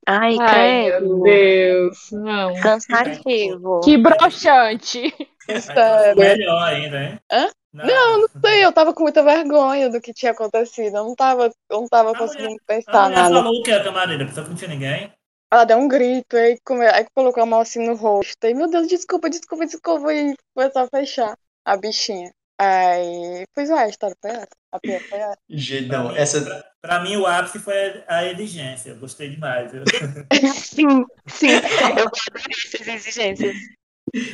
[0.05, 1.21] Ai, Ai, meu.
[1.21, 2.11] Deus.
[2.11, 2.53] Não.
[2.61, 3.79] Cansativo.
[3.81, 5.13] Que broxante.
[5.49, 6.15] Sério.
[6.17, 7.19] Melhor ainda, hein?
[7.31, 7.49] Hã?
[7.73, 10.97] Não, Não, não sei, eu tava com muita vergonha do que tinha acontecido.
[10.97, 13.43] Eu não tava, eu não tava A conseguindo pensar nada.
[13.43, 15.11] falou que era camareira, pensou que não tinha ninguém.
[15.51, 16.85] Ela deu um grito, aí, come...
[16.85, 18.43] aí colocou a mão assim no rosto.
[18.45, 20.13] Aí, meu Deus, desculpa, desculpa, desculpa.
[20.13, 22.33] E começou a fechar a bichinha.
[22.65, 24.47] Aí, pois é, a história foi essa.
[24.71, 25.37] A pior foi essa.
[25.49, 26.41] Gente, Pra não, mim, essa.
[26.41, 28.89] pra, pra mim, o ápice foi a exigência.
[28.91, 29.71] Eu gostei demais.
[29.71, 29.83] viu?
[30.55, 31.49] Sim, sim.
[31.49, 33.55] Eu adorei essas exigências.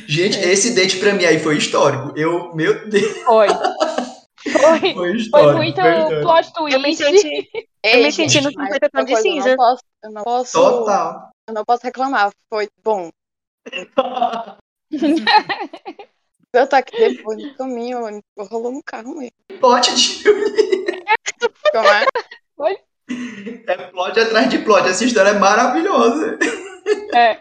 [0.06, 2.12] Gente, esse date pra mim aí foi histórico.
[2.18, 3.48] Eu, meu Deus, Foi.
[3.48, 4.80] Foi.
[4.80, 5.56] foi Foi histórico.
[5.56, 6.22] muito foi histórico.
[6.22, 7.20] plot Eu me twist.
[7.20, 7.50] senti,
[7.84, 9.48] eu me senti gente, no mas 50 tons de coisa, eu cinza.
[9.50, 11.30] não posso, eu não posso, Total.
[11.48, 12.30] eu não posso reclamar.
[12.48, 13.10] Foi bom.
[16.52, 19.32] Eu tô aqui depois no caminho, rolou no carro mesmo.
[19.60, 20.44] Plot de filme.
[21.72, 22.06] Como é?
[23.66, 24.88] É plot atrás de plot.
[24.88, 26.38] Essa história é maravilhosa.
[27.14, 27.40] É.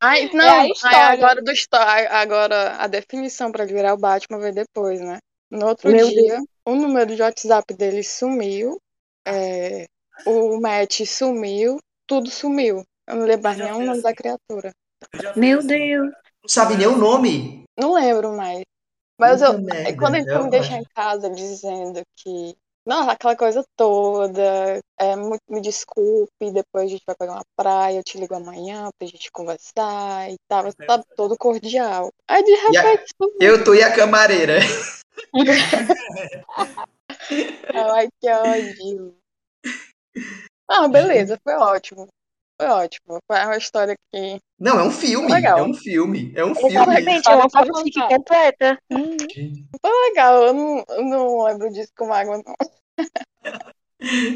[0.00, 0.98] Ai, não, É a história.
[0.98, 1.52] agora do
[2.10, 5.18] agora a definição pra ele virar o Batman veio depois, né?
[5.50, 8.78] No outro Meu dia, o número de WhatsApp dele sumiu,
[9.26, 9.86] é,
[10.24, 12.84] o match sumiu, tudo sumiu.
[13.06, 14.70] Eu não lembro mais nenhum nome da criatura.
[15.36, 15.62] Meu.
[15.62, 16.12] Deus.
[16.50, 17.62] Sabe nem o nome.
[17.78, 18.62] Não lembro mais.
[19.20, 20.80] Mas eu, merda, aí quando ele foi me é deixar ótimo.
[20.80, 22.56] em casa dizendo que.
[22.84, 24.80] Não, aquela coisa toda.
[24.98, 29.06] É, me desculpe, depois a gente vai pegar uma praia, eu te ligo amanhã pra
[29.06, 32.10] gente conversar e tava, tava todo cordial.
[32.26, 33.36] Aí de a- repente, sumiu.
[33.40, 34.58] Eu tô e a camareira.
[37.72, 39.14] Ai, que ódio.
[40.68, 42.08] Ah, beleza, foi ótimo.
[42.60, 43.18] Foi ótimo.
[43.26, 44.38] Foi uma história que.
[44.58, 45.32] Não, é um filme.
[45.32, 45.58] Legal.
[45.58, 46.30] É um filme.
[46.36, 46.74] É um filme.
[46.74, 48.08] Exatamente, é uma fanfic contar.
[48.08, 48.78] completa.
[49.80, 52.54] Foi legal, eu não, eu não lembro disso com água, não.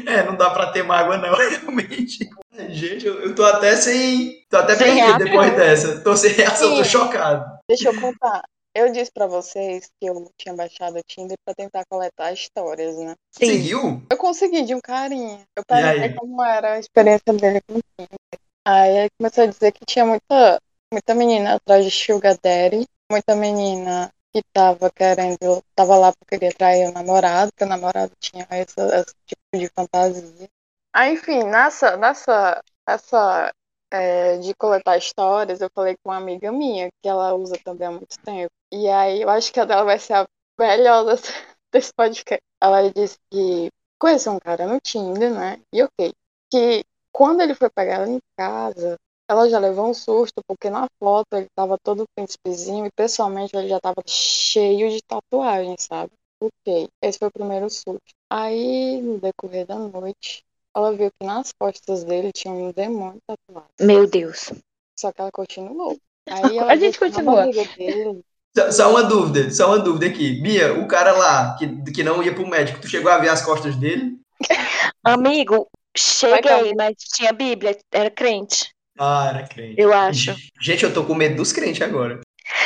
[0.07, 2.29] É, não dá pra ter mágoa, não, realmente.
[2.69, 4.45] Gente, eu, eu tô até sem.
[4.47, 5.25] Tô até Sem perdido reação.
[5.25, 6.01] depois dessa.
[6.01, 6.89] Tô sem reação, tô Sim.
[6.91, 7.43] chocado.
[7.67, 8.43] Deixa eu contar.
[8.75, 13.15] Eu disse pra vocês que eu tinha baixado o Tinder pra tentar coletar histórias, né?
[13.31, 13.47] Sim.
[13.47, 14.01] Seguiu?
[14.11, 15.43] Eu consegui de um carinha.
[15.55, 15.99] Eu E aí?
[16.01, 18.19] perguntei como era a experiência dele com o Tinder.
[18.67, 20.59] Aí ele começou a dizer que tinha muita,
[20.91, 26.53] muita menina atrás de Sugar Daddy, muita menina que tava querendo, tava lá porque queria
[26.53, 30.49] trair o namorado, porque o namorado tinha esse, esse tipo de fantasia.
[30.93, 33.51] Aí, enfim, nessa, nessa, nessa
[33.91, 37.91] é, de coletar histórias, eu falei com uma amiga minha, que ela usa também há
[37.91, 38.51] muito tempo.
[38.75, 40.25] E aí eu acho que a dela vai ser a
[40.59, 41.31] melhor desse,
[41.71, 42.41] desse podcast.
[42.61, 45.61] Ela disse que conheceu um cara no Tinder, né?
[45.73, 46.11] E ok.
[46.51, 48.97] Que quando ele foi pegar ela em casa,
[49.29, 53.69] ela já levou um susto, porque na foto ele tava todo príncipezinho e pessoalmente ele
[53.69, 56.11] já tava cheio de tatuagens, sabe?
[56.41, 56.89] Ok.
[57.01, 58.01] Esse foi o primeiro susto.
[58.29, 60.43] Aí, no decorrer da noite,
[60.75, 63.69] ela viu que nas costas dele tinha um demônio tatuado.
[63.79, 64.51] Meu Deus.
[64.99, 65.97] Só que ela continuou.
[66.27, 67.47] Aí ela A gente continua.
[67.47, 68.21] dele
[68.57, 70.41] Só, só uma dúvida, só uma dúvida aqui.
[70.41, 73.41] Bia, o cara lá que, que não ia pro médico, tu chegou a ver as
[73.41, 74.17] costas dele?
[75.03, 79.75] Amigo, cheguei, Vai, mas tinha Bíblia, era crente, Ah, era crente.
[79.79, 80.35] eu acho.
[80.61, 82.21] Gente, eu tô com medo dos crentes agora.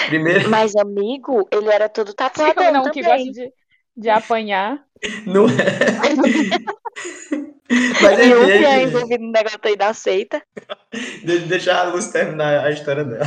[0.07, 3.25] Primeiro, Mas amigo, ele era todo tatuadão Não, que também.
[3.25, 3.51] gosta de,
[3.97, 4.83] de apanhar.
[5.25, 5.49] não é.
[8.01, 10.41] Mas E o que é envolvido no negócio aí da seita.
[11.23, 13.25] de- deixa a Luz terminar a história dela.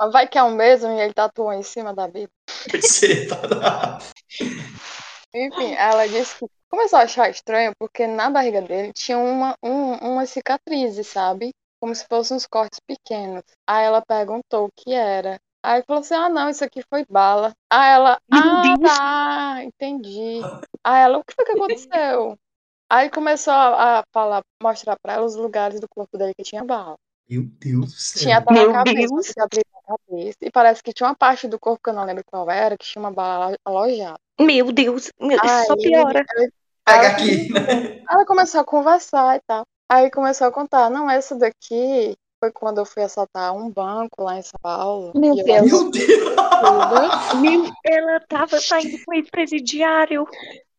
[0.00, 2.30] Mas vai que é o mesmo e ele tatuou em cima da Bíblia.
[2.80, 3.98] Você tá-
[5.34, 9.94] Enfim, ela disse que começou a achar estranho porque na barriga dele tinha uma, um,
[10.12, 11.50] umas cicatrizes, sabe?
[11.80, 13.42] Como se fossem uns cortes pequenos.
[13.66, 15.38] Aí ela perguntou o que era.
[15.62, 17.52] Aí falou assim: ah, não, isso aqui foi bala.
[17.70, 20.40] Aí ela, ah, tá, entendi.
[20.84, 22.36] Aí ela, o que foi que aconteceu?
[22.90, 26.64] Aí começou a, a falar, mostrar pra ela os lugares do corpo dele que tinha
[26.64, 26.96] bala.
[27.28, 28.22] Meu Deus do céu.
[28.22, 29.26] Tinha até Meu na cabeça, Deus.
[29.26, 30.38] você abrir na cabeça.
[30.42, 32.86] E parece que tinha uma parte do corpo que eu não lembro qual era, que
[32.86, 34.18] tinha uma bala alojada.
[34.40, 36.24] Meu Deus, meu- só Aí, piora.
[36.84, 37.48] Pega ela- aqui.
[38.08, 39.62] Ela começou a conversar e tal.
[39.90, 44.38] Aí começou a contar, não, essa daqui foi quando eu fui assaltar um banco lá
[44.38, 45.12] em São Paulo.
[45.14, 45.70] Meu eu Deus.
[45.72, 47.34] Meu Deus.
[47.40, 50.26] Meu, ela tava saindo com esse presidiário.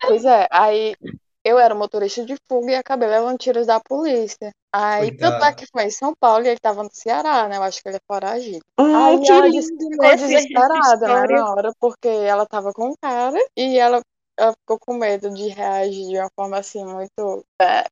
[0.01, 0.95] Pois é, aí
[1.43, 4.51] eu era motorista de fuga e acabei levando tiros da polícia.
[4.71, 5.39] Aí, Coitada.
[5.39, 7.57] tanto é que foi em São Paulo e ele tava no Ceará, né?
[7.57, 8.63] Eu acho que ele é foragido.
[8.79, 12.71] Hum, Aí que ela disse que lindo, ficou desesperada, né, na hora, porque ela tava
[12.71, 14.01] com o cara e ela,
[14.37, 17.83] ela ficou com medo de reagir de uma forma assim muito é,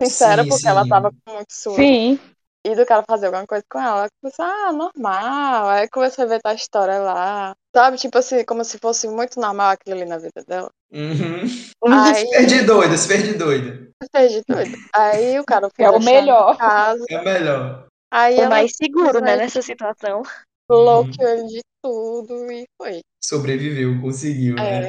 [0.00, 0.88] sincera, Sim, porque ela sim.
[0.88, 1.76] tava com muito susto.
[1.76, 2.18] Sim.
[2.64, 3.98] E do cara fazer alguma coisa com ela.
[4.02, 5.68] Ela começou, ah, normal.
[5.68, 7.54] Aí começou a ver a história lá.
[7.74, 10.70] Sabe, tipo assim, como se fosse muito normal aquilo ali na vida dela.
[10.92, 11.42] Uhum.
[11.86, 13.88] Aí, Se de doida, se fez de doida.
[14.14, 14.60] fez de tudo.
[14.94, 16.56] Aí o cara foi É o melhor.
[16.56, 17.04] casa.
[17.10, 17.86] É melhor.
[18.12, 20.22] Aí O ela mais seguro, né, nessa situação.
[20.68, 23.00] bloqueou ele de tudo e foi.
[23.24, 24.88] Sobreviveu, conseguiu, né?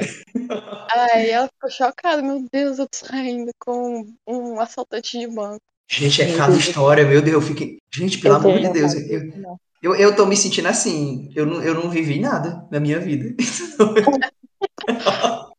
[0.92, 2.22] Aí ela ficou chocada.
[2.22, 5.60] Meu Deus, eu tô saindo com um assaltante de banco.
[5.88, 7.78] Gente, é cada história, meu Deus, eu fiquei.
[7.92, 9.20] Gente, pelo Eu amor de Deus, eu,
[9.82, 11.30] eu, eu tô me sentindo assim.
[11.34, 13.34] Eu não, eu não vivi nada na minha vida.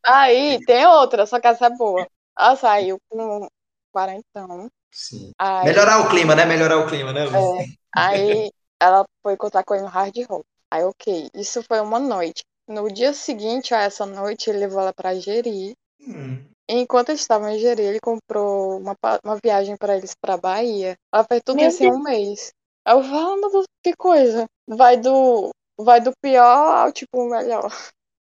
[0.04, 2.06] Aí tem outra, só que essa é boa.
[2.38, 3.48] Ela saiu com um
[3.92, 4.68] quarentão.
[4.92, 5.32] Sim.
[5.38, 6.44] Aí, Melhorar o clima, né?
[6.44, 7.24] Melhorar o clima, né?
[7.26, 7.64] É,
[7.94, 8.50] aí
[8.80, 10.44] ela foi encontrar com ele no hard rock.
[10.70, 12.44] Aí, ok, isso foi uma noite.
[12.68, 15.76] No dia seguinte a essa noite, ele levou ela pra Jeri.
[16.00, 16.44] Hum.
[16.68, 20.96] Enquanto eles estavam em Jeri, ele comprou uma, uma viagem pra eles pra Bahia.
[21.12, 22.52] Ela fez tudo Meu isso em um mês.
[22.84, 24.46] Aí eu falo, meu Deus, que coisa.
[24.68, 27.70] Vai do, vai do pior ao tipo melhor.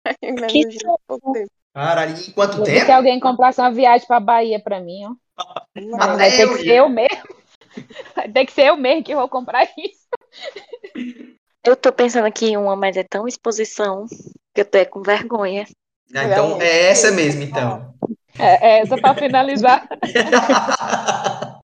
[0.22, 1.50] Em menos Que de pouco tempo.
[1.74, 2.92] Caralho, e quanto Se tempo?
[2.92, 5.14] alguém comprasse uma viagem pra Bahia pra mim, ó.
[5.98, 7.36] Até Vai ter eu que ser eu mesmo.
[8.16, 10.08] Vai ter que ser eu mesmo que vou comprar isso.
[11.64, 14.06] Eu tô pensando aqui em uma, mas é tão exposição
[14.54, 15.66] que eu tô é com vergonha.
[16.14, 17.94] Ah, então é essa mesmo, então.
[18.38, 19.88] É, é essa pra finalizar.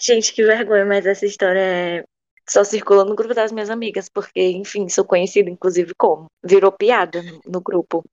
[0.00, 2.04] Gente, que vergonha, mas essa história é-
[2.48, 6.26] só circula no grupo das minhas amigas, porque, enfim, sou conhecida, inclusive, como.
[6.44, 8.04] Virou piada no, no grupo.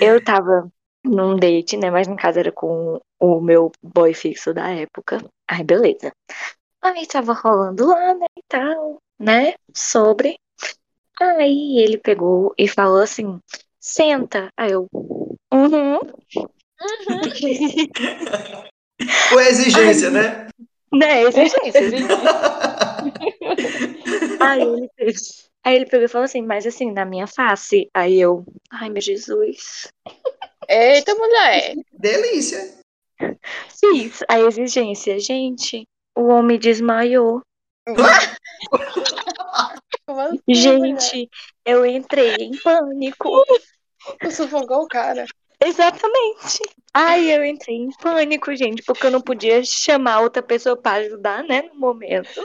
[0.00, 0.68] Eu tava
[1.04, 1.90] num date, né?
[1.90, 5.18] Mas no caso era com o meu boy fixo da época.
[5.48, 6.12] Ai, beleza.
[6.82, 9.54] Aí tava rolando lá, né, e tal, né?
[9.74, 10.36] Sobre.
[11.20, 13.38] Aí ele pegou e falou assim:
[13.80, 14.48] senta.
[14.56, 14.86] Aí eu.
[15.52, 16.00] Uhum.
[19.30, 20.48] Com exigência, né?
[20.92, 21.80] Né, exigência.
[24.40, 27.88] Aí ele, fez- aí ele pegou e falou assim, mas assim, na minha face.
[27.94, 29.88] Aí eu, ai meu Jesus.
[30.68, 31.74] Eita, mulher!
[31.92, 32.78] Delícia.
[33.80, 35.18] Fiz a exigência.
[35.18, 37.40] Gente, o homem desmaiou.
[37.88, 37.96] Assim,
[40.06, 40.38] mulher?
[40.48, 41.28] Gente,
[41.64, 43.44] eu entrei em pânico.
[44.20, 45.24] Tu sufocou o cara.
[45.64, 46.60] Exatamente.
[46.94, 51.42] Aí eu entrei em pânico, gente, porque eu não podia chamar outra pessoa para ajudar,
[51.44, 52.42] né, no momento.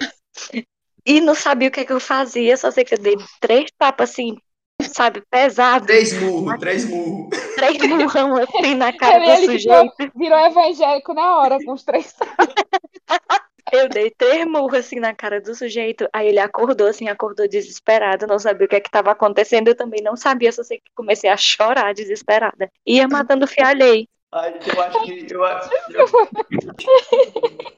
[1.06, 3.70] E não sabia o que é que eu fazia, só sei que eu dei três
[3.78, 4.36] tapas assim,
[4.82, 7.30] sabe, pesado, Três murros, três murros.
[7.56, 9.92] três murrão assim na cara do Ele sujeito.
[9.96, 12.14] ficou, virou evangélico na hora com os três.
[13.72, 16.08] Eu dei três murros assim na cara do sujeito.
[16.14, 19.68] Aí ele acordou assim, acordou desesperado, não sabia o que é que estava acontecendo.
[19.68, 22.72] Eu também não sabia, só sei que comecei a chorar desesperada.
[22.86, 24.08] Ia matando o alheio.
[24.32, 25.34] Ai, eu acho que.
[25.34, 25.70] Eu, acho-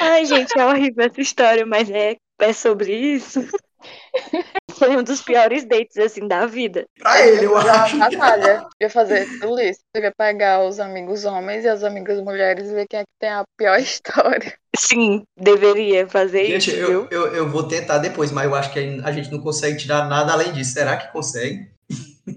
[0.00, 3.40] Ai, gente, é horrível essa história, mas é, é sobre isso.
[4.78, 6.84] Foi um dos piores dates, assim, da vida.
[6.98, 7.96] pra ele, eu acho.
[7.96, 9.80] Natália, ia fazer tudo isso.
[9.94, 13.08] Você ia pegar os amigos homens e as amigas mulheres e ver quem é que
[13.20, 14.54] tem a pior história.
[14.76, 17.08] Sim, deveria fazer Gente, isso, eu, viu?
[17.10, 20.32] eu, eu vou tentar depois, mas eu acho que a gente não consegue tirar nada
[20.32, 20.72] além disso.
[20.74, 21.70] Será que consegue?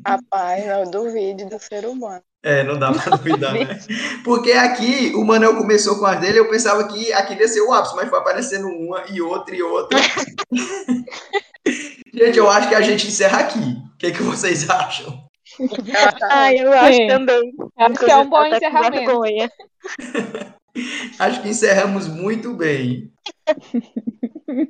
[0.05, 2.21] Rapaz, eu duvido do ser humano.
[2.41, 3.79] É, não dá pra duvidar, né?
[4.23, 7.73] Porque aqui o Manel começou com as dele, eu pensava que aqui ia ser o
[7.73, 9.99] ápice, mas foi aparecendo uma e outra e outra.
[12.13, 13.59] Gente, eu acho que a gente encerra aqui.
[13.59, 15.29] O que, que vocês acham?
[16.29, 17.07] Ai, eu acho Sim.
[17.07, 17.53] também.
[17.77, 19.05] Acho que é um bom encerramento.
[19.05, 19.51] vergonha.
[21.17, 23.11] Acho que encerramos muito bem.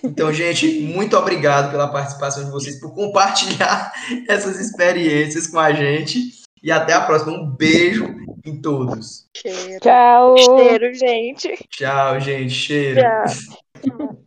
[0.04, 3.92] Então, gente, muito obrigado pela participação de vocês, por compartilhar
[4.28, 6.32] essas experiências com a gente.
[6.62, 7.34] E até a próxima.
[7.34, 8.06] Um beijo
[8.46, 9.28] em todos.
[9.36, 9.80] Cheiro.
[9.82, 10.36] Tchau.
[10.38, 11.58] Cheiro, gente.
[11.70, 12.54] Tchau, gente.
[12.54, 13.02] Cheiro.
[13.02, 14.18] Tchau.